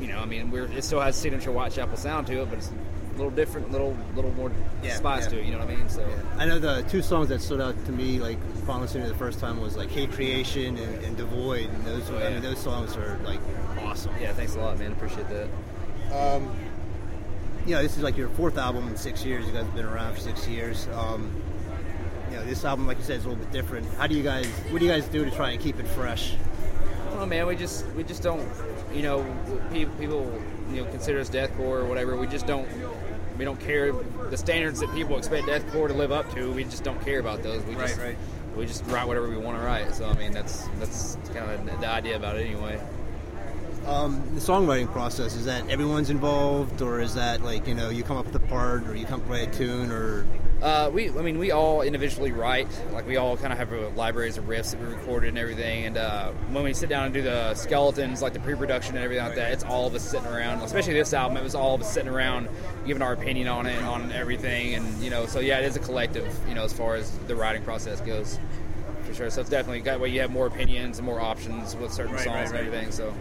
[0.00, 2.70] you know, I mean, we're it still has signature Whitechapel sound to it, but it's
[3.16, 4.50] little different, little little more
[4.82, 5.28] Yeah, spice yeah.
[5.30, 5.44] to it.
[5.46, 5.88] You know what I mean?
[5.88, 6.06] So
[6.38, 9.18] I know the two songs that stood out to me, like upon listening to the
[9.18, 12.96] first time, was like "Hate Creation" and, and "Devoid," and those I mean, those songs
[12.96, 13.40] are like
[13.82, 14.12] awesome.
[14.20, 14.92] yeah, thanks a lot, man.
[14.92, 15.48] Appreciate that.
[16.14, 16.54] Um,
[17.66, 19.46] you know, this is like your fourth album in six years.
[19.46, 20.86] You guys have been around for six years.
[20.94, 21.30] Um,
[22.30, 23.86] you know, this album, like you said, is a little bit different.
[23.94, 24.46] How do you guys?
[24.70, 26.34] What do you guys do to try and keep it fresh?
[27.16, 28.46] Oh man, we just we just don't,
[28.92, 29.24] you know,
[29.70, 30.30] pe- people
[30.70, 32.16] you know consider us deathcore or whatever.
[32.16, 32.68] We just don't
[33.38, 36.52] we don't care the standards that people expect deathcore to live up to.
[36.52, 37.62] We just don't care about those.
[37.64, 38.16] We just Right, right.
[38.56, 39.94] we just write whatever we want to write.
[39.94, 42.80] So I mean that's that's kind of the idea about it anyway.
[43.86, 48.02] Um, the songwriting process is that everyone's involved, or is that like you know you
[48.02, 50.26] come up with a part, or you come up with a tune, or
[50.62, 52.68] Uh, we, I mean, we all individually write.
[52.92, 55.84] Like we all kind of have libraries of riffs that we recorded and everything.
[55.84, 59.26] And uh, when we sit down and do the skeletons, like the pre-production and everything
[59.26, 60.62] like that, it's all of us sitting around.
[60.62, 62.48] Especially this album, it was all of us sitting around,
[62.86, 64.74] giving our opinion on it, on everything.
[64.74, 66.34] And you know, so yeah, it is a collective.
[66.48, 68.38] You know, as far as the writing process goes,
[69.02, 69.30] for sure.
[69.30, 70.08] So it's definitely that way.
[70.08, 72.90] You have more opinions and more options with certain Right, songs right, and everything.
[72.90, 73.12] So.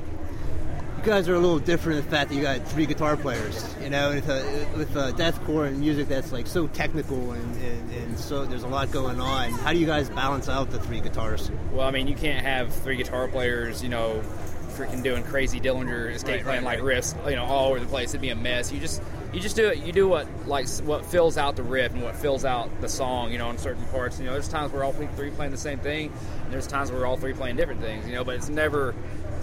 [1.06, 3.76] You guys are a little different in the fact that you got three guitar players.
[3.82, 4.42] You know, with, uh,
[4.78, 8.68] with uh, deathcore and music that's like so technical and, and, and so there's a
[8.68, 9.52] lot going on.
[9.52, 11.52] How do you guys balance out the three guitars?
[11.74, 14.24] Well, I mean, you can't have three guitar players, you know,
[14.70, 17.86] freaking doing crazy Dillinger escape Right, playing right, like riffs, you know, all over the
[17.86, 18.12] place.
[18.12, 18.72] It'd be a mess.
[18.72, 19.02] You just
[19.34, 19.80] you just do it.
[19.80, 23.32] You do what like what fills out the riff and what fills out the song,
[23.32, 24.20] you know, in certain parts.
[24.20, 26.14] You know, there's times where all three playing the same thing,
[26.44, 28.08] and there's times where all three playing different things.
[28.08, 28.96] You know, but it's never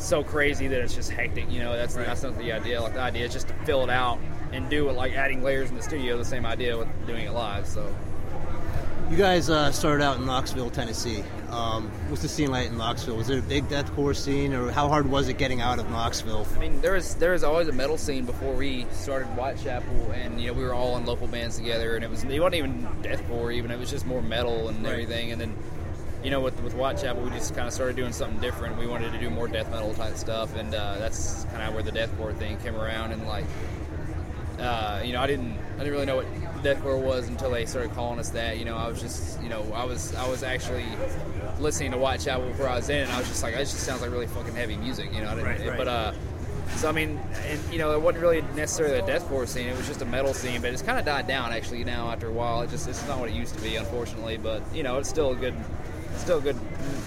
[0.05, 1.51] so crazy that it's just hectic.
[1.51, 2.81] You know, that's that's not the idea.
[2.81, 4.19] Like the idea is just to fill it out
[4.53, 6.17] and do it like adding layers in the studio.
[6.19, 7.67] The same idea with doing it live.
[7.67, 7.95] So.
[9.11, 11.25] You guys uh, started out in Knoxville, Tennessee.
[11.51, 13.17] Um, what's the scene like in Knoxville?
[13.17, 16.47] Was it a big deathcore scene, or how hard was it getting out of Knoxville?
[16.55, 20.41] I mean, there was there was always a metal scene before we started Whitechapel, and
[20.41, 22.87] you know we were all in local bands together, and it was it wasn't even
[23.03, 24.93] deathcore even it was just more metal and Right.
[24.93, 25.57] everything, and then
[26.23, 28.77] you know with with Whitechapel we just kind of started doing something different.
[28.79, 31.83] We wanted to do more death metal type stuff, and uh, that's kind of where
[31.83, 33.45] the deathcore thing came around, and like
[34.59, 36.27] uh, you know I didn't I didn't really know what
[36.63, 38.59] deathcore was until they started calling us that.
[38.59, 40.85] You know I was just you know I was I was actually
[41.59, 44.03] listening to Whitechapel before I was in, and I was just like, this just sounds
[44.03, 45.29] like really fucking heavy music, you know.
[45.31, 45.77] I didn't- Right, right.
[45.79, 46.13] But uh,
[46.77, 49.87] so I mean, and you know, it wasn't really necessarily a deathcore scene; it was
[49.87, 50.61] just a metal scene.
[50.61, 52.61] But it's kind of died down actually now after a while.
[52.63, 54.37] It just it's not what it used to be, unfortunately.
[54.37, 55.55] But you know, it's still a good,
[56.17, 56.57] still good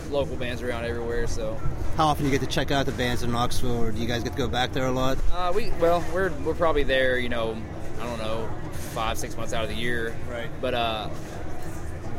[0.10, 1.28] local bands around everywhere.
[1.28, 1.60] So
[1.98, 4.08] How often do you get to check out the bands in Knoxville, or do you
[4.08, 5.18] guys get to go back there a lot?
[5.34, 7.18] uh, we well, we're we're probably there.
[7.18, 7.56] You know,
[8.00, 8.50] I don't know,
[8.94, 10.16] five six months out of the year.
[10.30, 10.50] Right.
[10.62, 11.10] But uh,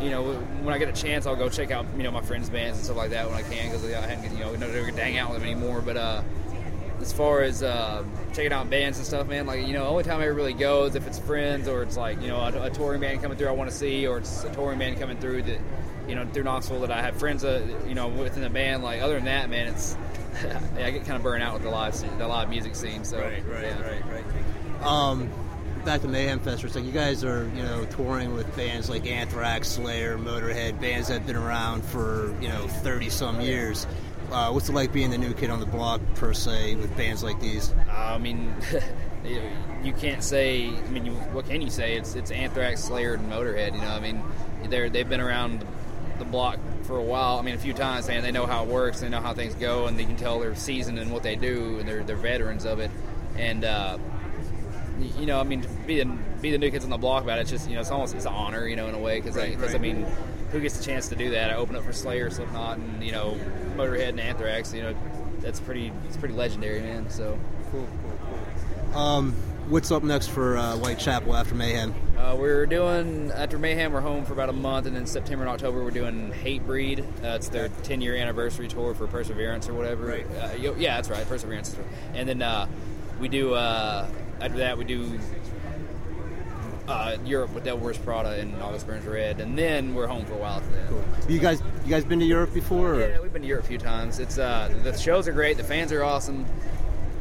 [0.01, 2.51] you know, when I get a chance, I'll go check out you know my friends'
[2.51, 4.85] bands and stuff like that when I can because I hadn't you know we never
[4.85, 5.81] get to hang out with them anymore.
[5.81, 6.23] But uh,
[7.05, 10.21] as far as uh, checking out bands and stuff, man, like you know, only time
[10.21, 12.71] I ever really go is if it's friends or it's like you know a, a
[12.71, 15.43] touring band coming through I want to see, or it's a touring band coming through
[15.43, 15.61] that
[16.09, 18.83] you know through Knoxville that I have friends uh, you know within the band.
[18.83, 19.97] Like other than that, man, it's
[20.77, 23.05] I get kind of burned out with the live scene, the live music scene.
[23.05, 23.83] So Right, right, yeah.
[23.83, 24.83] right, right.
[24.83, 25.31] Um,
[25.85, 29.07] back to Mayhem Fest, it's like you guys are, you know, touring with bands like
[29.07, 33.87] Anthrax, Slayer, Motorhead, bands that have been around for, you know, 30 some years.
[34.31, 37.23] Uh, what's it like being the new kid on the block, per se, with bands
[37.23, 37.73] like these?
[37.91, 38.53] I mean,
[39.25, 40.69] you- can't say.
[40.69, 41.97] I mean, you, what can you say?
[41.97, 43.75] It's it's Anthrax, Slayer, and Motorhead.
[43.75, 44.23] You know, I mean,
[44.65, 45.65] they're they've been around
[46.19, 47.39] the block for a while.
[47.39, 49.01] I mean, a few times, and they know how it works.
[49.01, 51.79] They know how things go, and they can tell they're seasoned in what they do,
[51.79, 52.91] and they're they're veterans of it.
[53.37, 53.99] And uh,
[55.19, 56.07] you know, I mean, to be the
[56.41, 57.43] be the new kids on the block about it.
[57.43, 59.37] It's just you know, it's almost it's an honor, you know, in a way, because
[59.37, 59.83] Right, because I right.
[59.83, 60.07] mean,
[60.55, 61.51] who gets the chance to do that?
[61.51, 63.37] I open up for Slayer, Slipknot, and you know,
[63.77, 64.73] Motorhead and Anthrax.
[64.73, 64.95] You know,
[65.41, 67.11] that's pretty it's pretty legendary, man.
[67.11, 67.37] So.
[67.73, 68.19] Cool, cool,
[68.93, 68.99] cool.
[68.99, 69.33] Um,
[69.69, 71.93] what's up next for uh, Whitechapel after Mayhem?
[72.17, 73.93] Uh, we're doing after Mayhem.
[73.93, 77.01] We're home for about a month, and then September and October we're doing Hatebreed.
[77.01, 80.07] Uh, it's their 10 year anniversary tour for Perseverance or whatever.
[80.07, 80.27] Right.
[80.41, 81.77] Uh, yeah, that's right, Perseverance.
[82.15, 82.69] And then uh,
[83.19, 84.07] we do uh,
[84.41, 85.19] after that we do
[86.89, 90.35] uh, Europe with Devil Wears Prada and August Burns Red, and then we're home for
[90.35, 90.91] a while after that.
[91.23, 92.95] Have you guys, you guys been to Europe before?
[92.95, 93.01] Or?
[93.01, 94.19] Yeah, we've been to Europe a few times.
[94.19, 95.57] It's uh, the shows are great.
[95.57, 96.45] The fans are awesome.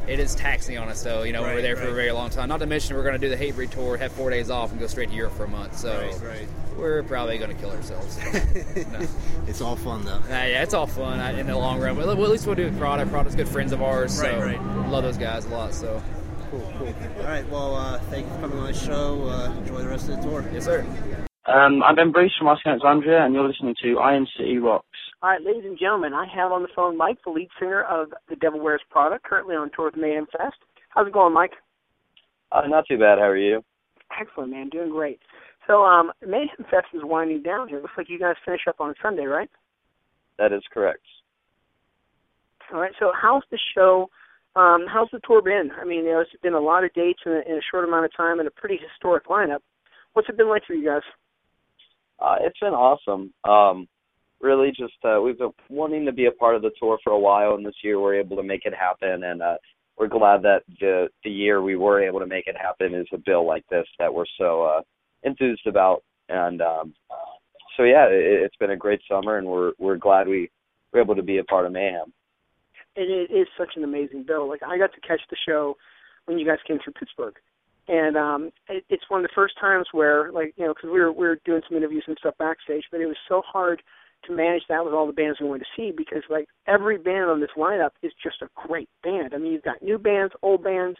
[0.06, 1.22] It is taxing on us though.
[1.22, 2.50] You know, we Right, we're there for a very long time.
[2.50, 4.78] Not to mention we're going to do the Hatebreed tour, have four days off, and
[4.78, 5.78] go straight to Europe for a month.
[5.78, 6.48] So Right, right.
[6.76, 8.18] we're probably going to kill ourselves.
[8.92, 9.06] no.
[9.46, 10.16] It's all fun though.
[10.16, 11.96] Uh, yeah, it's all fun uh, in the long run.
[11.96, 13.06] Well, well, at least we'll do Prada.
[13.06, 14.12] Prada's good friends of ours.
[14.20, 14.88] So Right, right.
[14.90, 15.72] Love those guys a lot.
[15.72, 16.02] So
[16.54, 16.94] Cool, cool.
[17.18, 19.28] All right, well, uh, thank you for coming on the show.
[19.28, 20.48] Uh, enjoy the rest of the tour.
[20.52, 20.86] Yes, sir.
[21.46, 24.86] Um, I'm Ben Bruce from Asking Alexandria, and you're listening to Iron City Rocks.
[25.20, 28.12] All right, ladies and gentlemen, I have on the phone Mike, the lead singer of
[28.28, 30.54] The Devil Wears Prada, currently on tour with Mayhem Fest.
[30.90, 31.54] How's it going, Mike?
[32.52, 33.18] Uh, not too bad.
[33.18, 33.64] How are you?
[34.20, 34.68] Excellent, man.
[34.68, 35.18] Doing great.
[35.66, 37.80] So, um, Mayhem Fest is winding down here.
[37.80, 39.50] Looks like you guys finish up on Sunday, right?
[40.38, 41.02] That is correct.
[42.72, 42.92] All right.
[43.00, 44.08] So, how's the show?
[44.56, 45.70] Um, how's the tour been?
[45.80, 48.16] I mean, there's been a lot of dates in a, in a short amount of
[48.16, 49.58] time and a pretty historic lineup.
[50.12, 51.02] What's it been like for you guys?
[52.20, 53.32] Uh, it's been awesome.
[53.42, 53.88] Um,
[54.40, 57.18] really, just uh, we've been wanting to be a part of the tour for a
[57.18, 59.24] while, and this year we're able to make it happen.
[59.24, 59.56] And uh,
[59.98, 63.18] we're glad that the the year we were able to make it happen is a
[63.18, 64.80] bill like this that we're so uh,
[65.24, 66.04] enthused about.
[66.28, 66.94] And um,
[67.76, 70.48] so yeah, it, it's been a great summer, and we're we're glad we
[70.92, 72.12] were able to be a part of Mayhem.
[72.96, 74.48] And it is such an amazing bill.
[74.48, 75.76] Like I got to catch the show
[76.26, 77.34] when you guys came through Pittsburgh,
[77.88, 81.00] and um, it, it's one of the first times where, like, you know, because we
[81.00, 83.82] were we were doing some interviews and stuff backstage, but it was so hard
[84.26, 87.30] to manage that with all the bands we wanted to see because like every band
[87.30, 89.34] on this lineup is just a great band.
[89.34, 90.96] I mean, you've got new bands, old bands.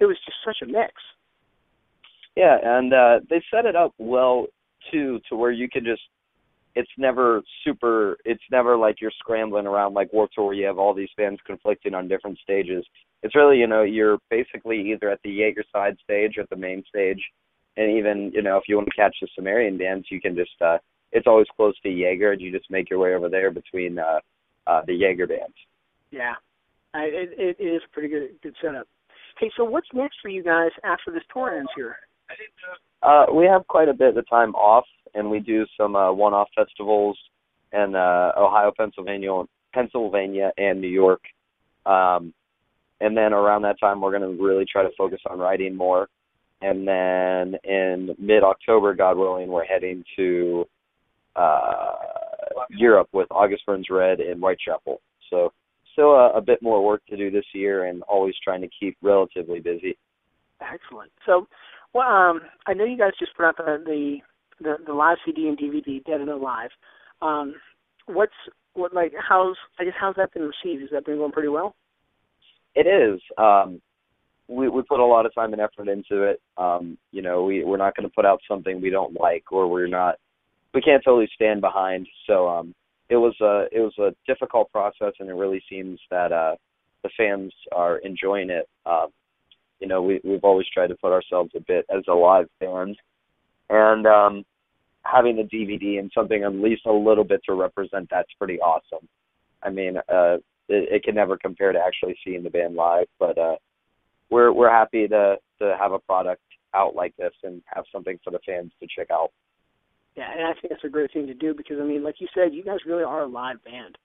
[0.00, 0.92] It was just such a mix.
[2.36, 4.46] Yeah, and uh, they set it up well
[4.90, 6.02] too, to where you can just.
[6.76, 8.18] It's never super.
[8.24, 11.40] It's never like you're scrambling around like Warped Tour where you have all these bands
[11.46, 12.84] conflicting on different stages.
[13.22, 16.56] It's really you know you're basically either at the Jaeger side stage or at the
[16.56, 17.22] main stage,
[17.78, 20.60] and even you know if you want to catch the Sumerian bands, you can just.
[20.60, 20.78] uh
[21.12, 24.20] It's always close to Jaeger, and you just make your way over there between uh,
[24.66, 25.56] uh the Jaeger bands.
[26.10, 26.34] Yeah,
[26.92, 28.86] I, it, it is a pretty good good setup.
[29.38, 31.96] Hey, so what's next for you guys after this tour ends here?
[33.02, 34.84] Uh, we have quite a bit of time off,
[35.16, 37.18] and we do some uh, one-off festivals
[37.72, 39.42] in uh, Ohio, Pennsylvania,
[39.74, 41.22] Pennsylvania, and New York.
[41.84, 42.32] Um,
[43.00, 46.08] and then around that time, we're going to really try to focus on writing more.
[46.62, 50.64] And then in mid-October, God willing, we're heading to
[51.34, 51.94] uh,
[52.70, 55.00] Europe with August Burns Red in Whitechapel.
[55.28, 55.52] So
[55.92, 58.96] still a, a bit more work to do this year, and always trying to keep
[59.02, 59.98] relatively busy.
[60.60, 61.10] Excellent.
[61.26, 61.46] So,
[61.92, 64.18] well, um, I know you guys just put out the the,
[64.60, 66.70] the, the live CD and DVD, Dead and Alive.
[67.22, 67.54] Um,
[68.06, 68.32] what's
[68.74, 69.12] what like?
[69.16, 70.82] How's I guess how's that been received?
[70.82, 71.74] Has that been going pretty well?
[72.74, 73.20] It is.
[73.38, 73.80] Um,
[74.48, 76.40] we we put a lot of time and effort into it.
[76.56, 79.68] Um, you know, we we're not going to put out something we don't like or
[79.68, 80.16] we're not
[80.74, 82.06] we can't totally stand behind.
[82.26, 82.74] So um,
[83.08, 86.56] it was a it was a difficult process, and it really seems that uh,
[87.02, 88.68] the fans are enjoying it.
[88.84, 89.08] Um,
[89.80, 92.96] you know, we we've always tried to put ourselves a bit as a live band,
[93.70, 94.44] and um,
[95.02, 99.06] having a DVD and something at least a little bit to represent that's pretty awesome.
[99.62, 100.36] I mean, uh,
[100.68, 103.56] it, it can never compare to actually seeing the band live, but uh,
[104.30, 106.42] we're we're happy to to have a product
[106.74, 109.30] out like this and have something for the fans to check out.
[110.16, 112.28] Yeah, and I think that's a great thing to do because I mean, like you
[112.34, 113.98] said, you guys really are a live band.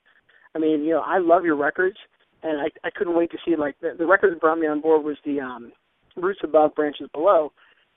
[0.56, 1.98] I mean, you know, I love your records,
[2.44, 4.82] and I I couldn't wait to see like the, the record that brought me on
[4.82, 5.72] board was the um
[6.16, 7.52] Roots Above, Branches Below,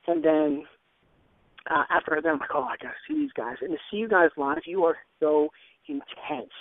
[0.07, 0.65] and then
[1.71, 4.09] uh, after that, I'm like, oh, I gotta see these guys, and to see you
[4.09, 5.49] guys live, you are so
[5.89, 6.53] intense.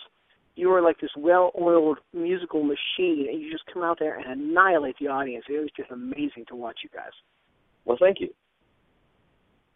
[0.56, 4.96] You are like this well-oiled musical machine, and you just come out there and annihilate
[5.00, 5.46] the audience.
[5.50, 7.12] It was just amazing to watch you guys.
[7.86, 8.30] Well, thank you.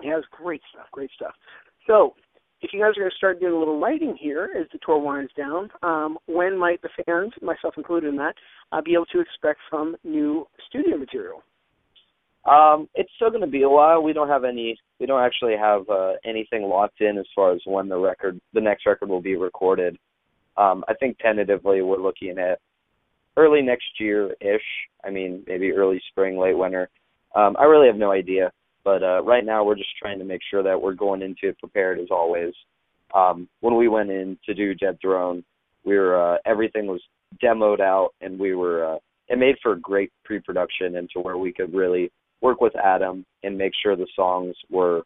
[0.04, 0.86] Yeah, it was great stuff.
[0.92, 1.34] Great stuff.
[1.88, 2.14] So,
[2.62, 5.00] if you guys are going to start doing a little writing here as the tour
[5.00, 8.34] winds down, um, when might the fans, myself included in that,
[8.72, 11.44] uh, be able to expect some new studio material?
[12.48, 14.02] Um, it's still going to be a while.
[14.02, 14.78] We don't have any.
[15.00, 18.62] We don't actually have uh, anything locked in as far as when the record, the
[18.62, 19.98] next record, will be recorded.
[20.56, 22.60] Um, I think tentatively we're looking at
[23.36, 24.62] early next year ish.
[25.04, 26.90] I mean, maybe early spring, late winter.
[27.36, 28.52] Um, I really have no idea.
[28.84, 31.60] But uh, right now, we're just trying to make sure that we're going into it
[31.60, 32.54] prepared as always.
[33.14, 35.44] Um, when we went in to do Dead Throne,
[35.84, 37.02] we were uh, everything was
[37.44, 41.74] demoed out, and we were uh, it made for great pre-production into where we could
[41.74, 42.10] really
[42.42, 45.04] work with Adam and make sure the songs were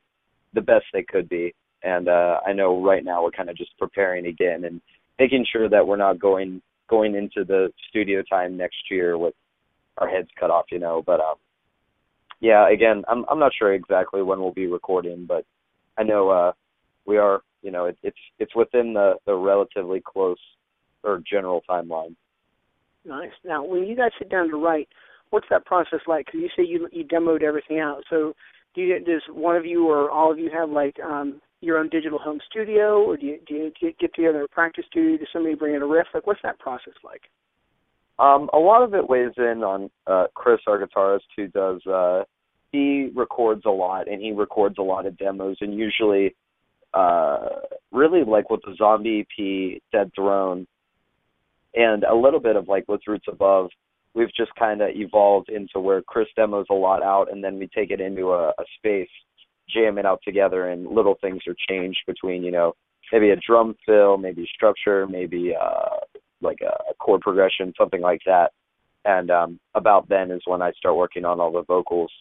[0.54, 1.54] the best they could be.
[1.84, 4.82] And uh, I know right now we're kind of just preparing again and
[5.18, 9.34] making sure that we're not going going into the studio time next year with
[9.98, 11.02] our heads cut off, you know.
[11.06, 11.36] But um,
[12.40, 15.46] yeah, again, I'm I'm not sure exactly when we'll be recording, but
[15.98, 16.52] I know uh
[17.06, 20.40] we are, you know, it, it's it's within the the relatively close
[21.04, 22.16] or general timeline.
[23.06, 23.32] Nice.
[23.44, 24.88] Now, when you guys sit down to write,
[25.32, 26.28] what's that process like?
[26.28, 28.04] Because you say you you demoed everything out.
[28.10, 28.34] So,
[28.76, 31.90] do you does one of you or all of you have like um your own
[31.90, 35.18] digital home studio, or do you do you get together a practice studio?
[35.18, 36.08] Does somebody bring in a riff?
[36.14, 37.22] Like, what's that process like?
[38.20, 41.86] Um, a lot of it weighs in on uh, Chris, our guitarist, who does.
[41.88, 42.24] Uh,
[42.72, 46.36] he records a lot, and he records a lot of demos, and usually,
[46.94, 47.48] uh,
[47.92, 50.68] really like with the Zombie EP, Dead Throne,
[51.74, 53.70] and a little bit of like with Roots Above,
[54.14, 57.68] we've just kind of evolved into where Chris demos a lot out, and then we
[57.68, 59.10] take it into a, a space,
[59.70, 62.74] jam it out together, and little things are changed between you know
[63.12, 65.98] maybe a drum fill, maybe structure, maybe uh
[66.42, 68.52] like a a chord progression, something like that.
[69.04, 72.12] And um, about then is when I start working on all the vocals.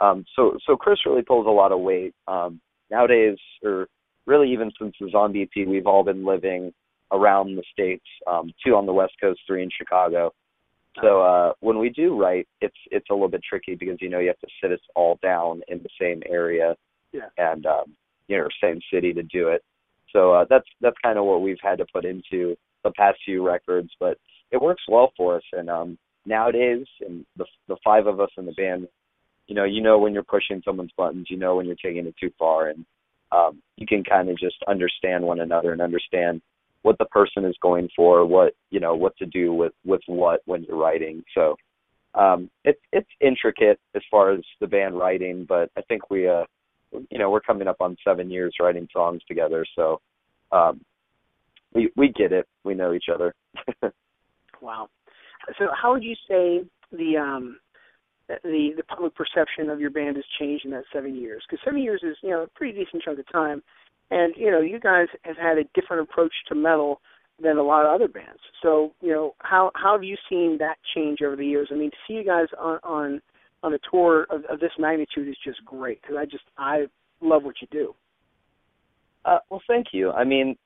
[0.00, 2.14] Um, so so Chris really pulls a lot of weight.
[2.26, 2.60] Um,
[2.90, 3.88] nowadays, or
[4.26, 6.72] really even since the Zombie EP, we've all been living
[7.12, 8.04] around the states.
[8.26, 10.32] Um, two on the West Coast, three in Chicago,
[11.02, 14.20] So uh, when we do write, it's it's a little bit tricky because you know
[14.20, 16.76] you have to sit us all down in the same area
[17.12, 17.28] Yeah.
[17.36, 17.96] and um,
[18.28, 19.62] you know same city to do it.
[20.12, 23.44] So uh, that's that's kind of what we've had to put into the past few
[23.44, 24.18] records, but
[24.52, 25.42] it works well for us.
[25.52, 28.86] And um, nowadays, and the the five of us in the band,
[29.48, 32.14] you know, you know when you're pushing someone's buttons, you know when you're taking it
[32.20, 32.84] too far, and
[33.32, 36.40] um, you can kind of just understand one another and understand
[36.84, 40.40] what the person is going for, what you know, what to do with with what
[40.44, 41.24] when you're writing.
[41.34, 41.56] So
[42.14, 46.44] um, it's it's intricate as far as the band writing, but I think we uh,
[47.10, 50.00] you know, we're coming up on seven years writing songs together, so
[50.52, 50.80] um,
[51.72, 52.46] we we get it.
[52.64, 53.34] We know each other.
[54.64, 54.88] Wow.
[55.58, 57.58] So how would you say the um
[58.28, 61.44] the the public perception of your band has changed in that seven years?
[61.48, 63.62] Because seven years is you know a pretty decent chunk of time,
[64.10, 67.00] and you know you guys have had a different approach to metal
[67.42, 68.40] than a lot of other bands.
[68.62, 71.68] So you know how how have you seen that change over the years?
[71.70, 73.22] I mean, to see you guys on on
[73.62, 76.86] on a tour of, of this magnitude is just great because I just I
[77.20, 77.94] love what you do.
[79.24, 80.10] Uh, well, thank you.
[80.10, 80.56] I mean,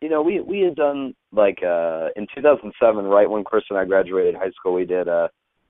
[0.00, 3.84] you know, we we had done like uh in 2007, right when Chris and I
[3.84, 5.28] graduated high school, we did uh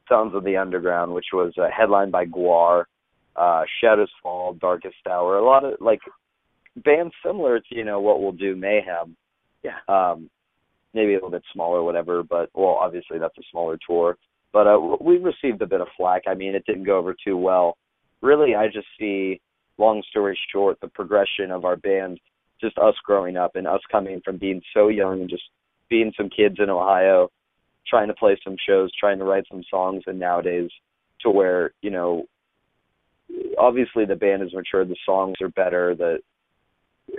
[0.09, 2.85] Sounds of the Underground, which was uh, headlined by Gwar,
[3.35, 6.01] uh Shadows Fall, Darkest Hour, a lot of like
[6.85, 9.17] bands similar to you know what we'll do Mayhem.
[9.63, 9.79] Yeah.
[9.89, 10.31] Um,
[10.95, 12.23] maybe a little bit smaller, whatever.
[12.23, 14.17] But well, obviously that's a smaller tour.
[14.53, 16.23] But uh, we received a bit of flack.
[16.27, 17.77] I mean, it didn't go over too well.
[18.23, 19.41] Really, I just see,
[19.77, 22.19] long story short, the progression of our band,
[22.61, 25.43] just us growing up and us coming from being so young and just
[25.91, 27.31] being some kids in Ohio,
[27.87, 30.71] trying to play some shows, trying to write some songs, and nowadays
[31.21, 32.25] to where you know,
[33.59, 36.19] obviously the band has matured, the songs are better, the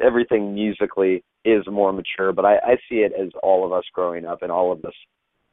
[0.01, 4.25] everything musically is more mature, but I, I see it as all of us growing
[4.25, 4.93] up and all of us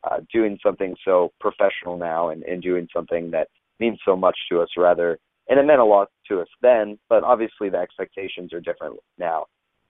[0.04, 3.48] uh, doing something so professional now and, and doing something that
[3.80, 5.18] means so much to us rather
[5.48, 9.46] and it meant a lot to us then, but obviously the expectations are different now.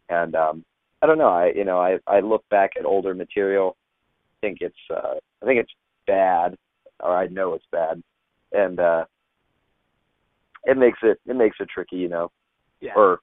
[0.09, 0.65] And um
[1.03, 3.77] I don't know, I you know, I I look back at older material,
[4.43, 5.73] I think it's uh I think it's
[6.07, 6.57] bad
[7.01, 8.03] or I know it's bad.
[8.53, 9.05] And uh
[10.65, 12.31] it makes it it makes it tricky, you know.
[12.81, 12.93] Yeah.
[12.97, 13.21] Or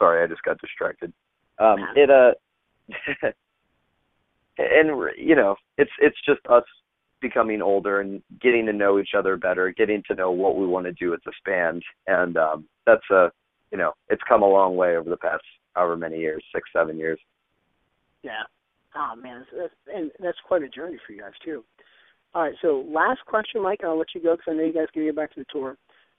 [0.00, 1.12] sorry, I just got distracted.
[1.60, 2.32] Um it uh
[4.58, 6.64] and you know, it's it's just us
[7.20, 10.86] becoming older and getting to know each other better, getting to know what we want
[10.86, 13.30] to do as a band, and um, that's a
[13.70, 15.42] you know it's come a long way over the past
[15.74, 17.18] however many years, six seven years.
[18.22, 18.42] Yeah.
[18.96, 21.64] Oh man, that's, and that's quite a journey for you guys too.
[22.34, 24.86] All right, so last question, Mike, I'll let you go because I know you guys
[24.92, 25.76] can get back to the tour.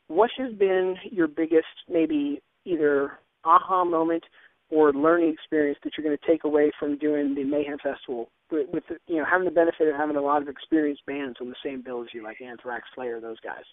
[0.07, 3.13] What has been your biggest, maybe either
[3.44, 4.24] aha moment
[4.70, 8.68] or learning experience that you're going to take away from doing the Mayhem Festival with,
[8.72, 11.56] with you know having the benefit of having a lot of experienced bands on the
[11.64, 13.64] same bill as you, like Anthrax, Slayer, those guys?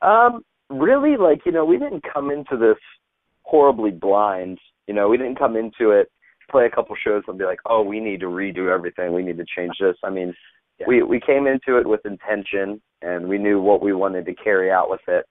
[0.00, 2.78] Um, really, like you know, we didn't come into this
[3.42, 4.58] horribly blind.
[4.86, 6.10] You know, we didn't come into it,
[6.50, 9.12] play a couple shows, and be like, oh, we need to redo everything.
[9.12, 9.96] We need to change this.
[10.04, 10.34] I mean,
[10.86, 14.70] we we came into it with intention, and we knew what we wanted to carry
[14.70, 15.26] out with it.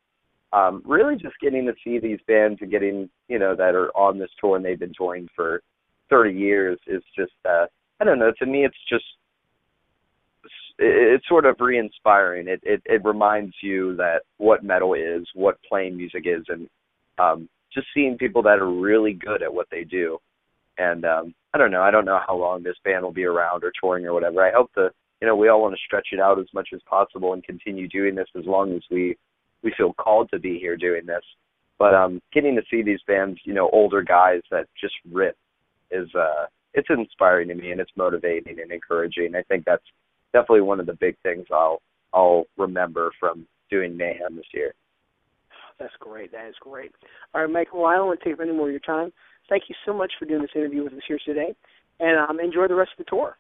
[0.54, 4.18] Um, really, just getting to see these bands and getting you know that are on
[4.18, 5.62] this tour and they've been touring for
[6.10, 7.66] 30 years is just uh,
[8.00, 8.32] I don't know.
[8.40, 9.04] To me, it's just
[10.80, 12.48] it's sort of re-inspiring.
[12.48, 16.70] It, it it reminds you that what metal is, what playing music is, and
[17.18, 20.20] um, just seeing people that are really good at what they do.
[20.78, 21.82] And um, I don't know.
[21.82, 24.46] I don't know how long this band will be around or touring or whatever.
[24.46, 24.92] I hope the
[25.22, 27.88] you know we all want to stretch it out as much as possible and continue
[27.88, 29.18] doing this as long as we
[29.64, 31.24] we feel called to be here doing this.
[31.80, 35.38] But um, getting to see these bands, you know, older guys that just rip
[35.92, 39.36] is uh, it's inspiring to me and it's motivating and encouraging.
[39.36, 39.84] I think that's
[40.34, 41.82] definitely one of the big things I'll
[42.14, 44.74] I'll remember from doing Mayhem this year.
[45.80, 46.32] That's great.
[46.32, 46.92] That is great.
[47.34, 47.74] All right, Mike.
[47.74, 49.14] Well, I don't want to take up any more of your time.
[49.50, 51.54] Thank you so much for doing this interview with us here today,
[52.00, 53.38] and um, enjoy the rest of the tour.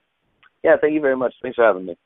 [0.64, 1.34] Yeah, thank you very much.
[1.42, 1.98] Thanks for having me.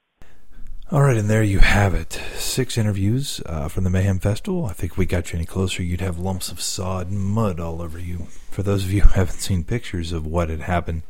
[0.92, 2.20] All right, and there you have it.
[2.36, 4.66] Six interviews uh, from the Mayhem Festival.
[4.66, 7.62] I think if we got you any closer, you'd have lumps of sod and mud
[7.62, 8.28] all over you.
[8.50, 11.04] For those of you who haven't seen pictures of what had happened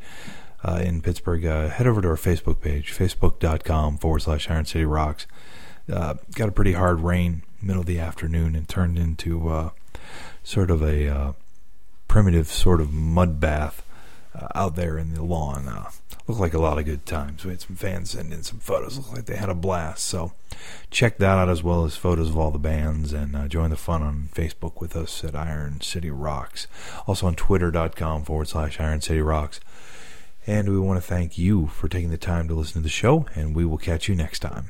[0.64, 4.86] uh, in Pittsburgh, uh, head over to our Facebook page, facebook.com forward slash Iron City
[4.86, 5.26] Rocks.
[5.92, 9.72] Uh, got a pretty hard rain middle of the afternoon and turned into uh,
[10.44, 11.34] sort of a uh,
[12.08, 13.84] primitive sort of mud bath
[14.56, 15.68] out there in the lawn
[16.32, 17.44] looked like a lot of good times.
[17.44, 18.98] We had some fans send in some photos.
[18.98, 20.06] Looked like they had a blast.
[20.06, 20.32] So
[20.90, 23.76] check that out as well as photos of all the bands and uh, join the
[23.76, 26.68] fun on Facebook with us at Iron City Rocks.
[27.06, 29.60] Also on twitter.com forward slash Iron City Rocks.
[30.48, 33.28] And we want to thank you for taking the time to listen to the show,
[33.36, 34.70] and we will catch you next time.